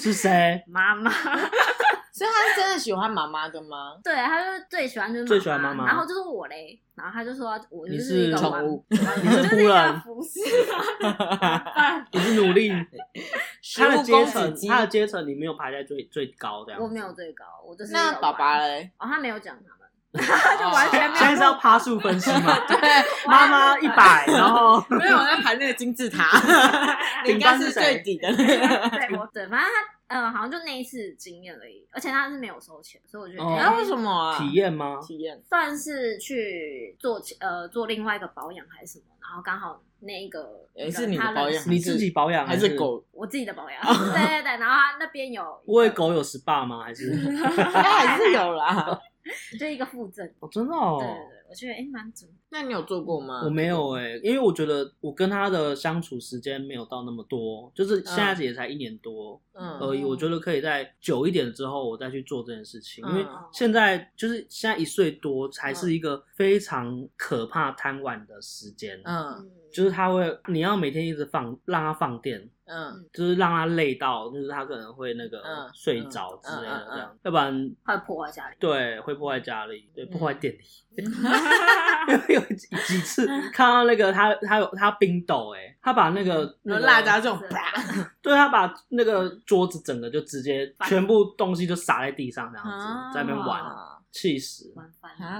[0.00, 0.62] 是谁？
[0.68, 1.10] 妈妈。
[2.16, 3.98] 所以他是真的喜欢妈妈的吗？
[4.02, 10.40] 对，他就最喜欢就是最喜欢妈妈，然后就是我嘞，然后他就说我就是一个宠物，你是仆人，不是，
[12.12, 12.72] 你是努力。
[13.74, 18.90] 他的阶层，他的阶层你没有排在最最高的，我没有最高，我就是那爸爸嘞？
[18.98, 19.75] 哦，他没有讲他
[20.58, 21.14] 就完全没有。
[21.16, 22.58] 现在是要趴数分析嘛？
[22.66, 22.78] 对，
[23.26, 26.30] 妈妈一百， 然后没有我在排那个金字塔，
[27.26, 28.34] 应该是最底的。
[28.36, 28.46] 对，
[29.32, 29.66] 对，反正他。
[30.08, 34.38] 嗯，好像就那一次经验而已，而且他是没有收钱，所以我觉得那为什么啊？
[34.38, 35.00] 体验吗？
[35.04, 43.04] 体验算是去做呃做另外一个保养还是什么，然后刚好那一个也是你的保养，你自己保养还是狗？
[43.10, 46.84] 我自己的保养，对对对，然后他那边有，因为狗有 SPA 吗？
[46.84, 48.96] 还是应该还是有啦，
[49.58, 50.26] 就一个附赠。
[50.40, 52.28] 哦，真的哦，对对对，我觉得哎蛮准。
[52.50, 53.42] 那你有做过吗？
[53.44, 59.40] 我没有哎、欸，因为我觉得我跟他的相处时间没有到那么多，就是现在也才一年多
[59.80, 60.04] 而已。
[60.04, 63.04] 我觉得可以在久一点之后，我再去做这件事情。
[63.08, 69.00] 因为现在就是现在一岁多，才是一个非常可怕贪玩的时间。
[69.04, 72.48] 嗯，就是他会，你要每天一直放，让他放电。
[72.68, 75.40] 嗯，就是让他累到，就是他可能会那个
[75.72, 78.56] 睡着之类的这样，要不然会破坏家里。
[78.58, 80.58] 对，会破坏家里，对，破坏电力。
[82.28, 87.40] 有几次 看到那个他，他有他冰斗哎，他把那个那个辣椒这种，
[88.22, 93.62] 对，他把那个桌子整个就直接全部东西就洒在地上这样子，在那边玩，
[94.12, 94.72] 气死。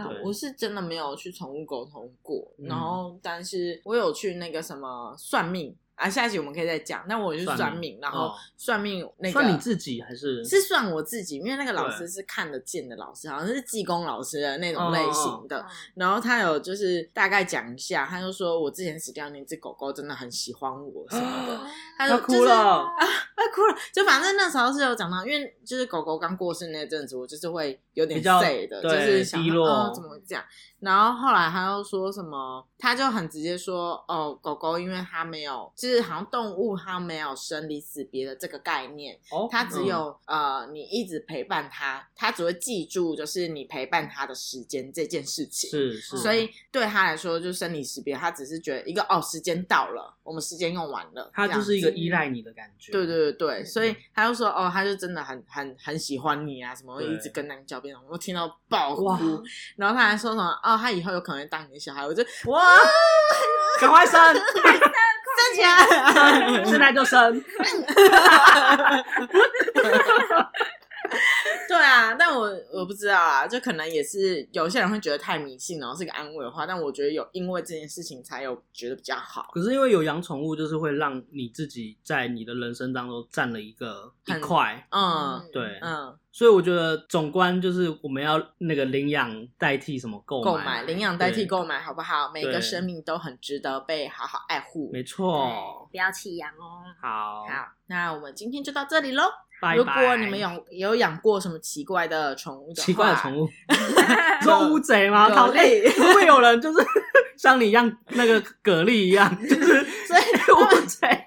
[0.09, 5.74] 对，我是真的没有去宠物沟通过，然后但是我有去那个什么算命。
[5.97, 7.05] 啊，下一集我们可以再讲。
[7.09, 11.38] 那我就是算命，然后算命那个算你自己还是是算我自己？
[11.38, 15.66] 因为那个老师是看得见的老师，好像是济公老师的那种类型的。
[15.94, 21.61] 然后他有就是大概讲一下，他就说我之前死掉那只狗狗真的很喜欢我什么的，
[21.97, 22.55] 他就哭了。
[22.55, 23.74] 啊，他哭了。
[23.92, 30.44] 就反正那时候是有讲到，因为就是狗狗刚过世那阵子，我就是会有点 sad 的，就是想说哦怎么讲。
[30.78, 45.70] 然后后来他又说什么，他就很直接说哦，狗狗因为它没有，就是好像动物它没有生离死别的这个概念，哦，它只有、嗯、呃你一直陪伴它，它只会记住就是你陪伴它的时间这件事情。
[45.70, 52.92] 是是，所以对他来说就生离死别，他只是觉得一个哦时间到了，我们时间用完了，他就是一个依赖你的感觉。
[52.92, 59.05] 对对对对，所以他就说哦，他就真的很很很喜欢你啊，什么会一直跟那个叫边我听到爆哭，
[59.76, 61.47] 然后他还说什么哦，他以后有可能。
[61.49, 62.61] 当你的小孩，我就哇，
[63.80, 64.41] 赶快生， 生
[65.55, 67.45] 起来， 现在就生。
[71.68, 79.50] 对啊，但我我不知道啊，就可能也是有些人会觉得太迷信，然后是个安慰的话，但我觉得有因为这件事情才有觉得比较好。
[79.52, 92.30] 可是因为有养宠物，就是会让你自己在你的人生当中占了一个一块，嗯，对，嗯，所以我觉得总观就是我们要那个领养代替什么购买，购买领养代替购买，好不好？
[92.32, 96.84] 每个生命都很值得被好好爱护，没错，不要弃养哦。
[97.00, 99.24] 好，好，那我们今天就到这里喽。
[99.61, 99.76] 拜拜。
[99.76, 103.48] 如果你们有有养过什么奇怪的宠物的，奇怪的宠物，
[104.42, 105.28] 说乌贼吗？
[105.30, 106.78] 蛤蜊会不会有人就是
[107.36, 111.24] 像你一样那个蛤蜊一样，就是所以乌贼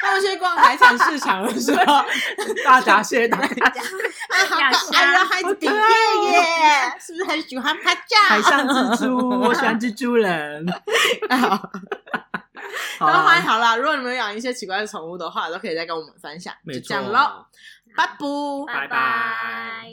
[0.00, 2.04] 他们去逛海产市场的时候，
[2.64, 3.72] 大闸蟹、大闸啊，
[4.72, 8.16] 好可爱呀，孩子比耶耶，是不是很喜欢拍照？
[8.28, 10.66] 海上蜘蛛，我喜欢蜘蛛人。
[11.30, 11.70] 好，
[12.98, 13.76] 欢 迎好了。
[13.76, 16.54] 如果你们养一些奇怪的宠物的话，都可以再跟我们分享。
[16.66, 17.46] 就这样喽，
[17.96, 18.16] 拜拜，
[18.66, 19.90] 拜拜。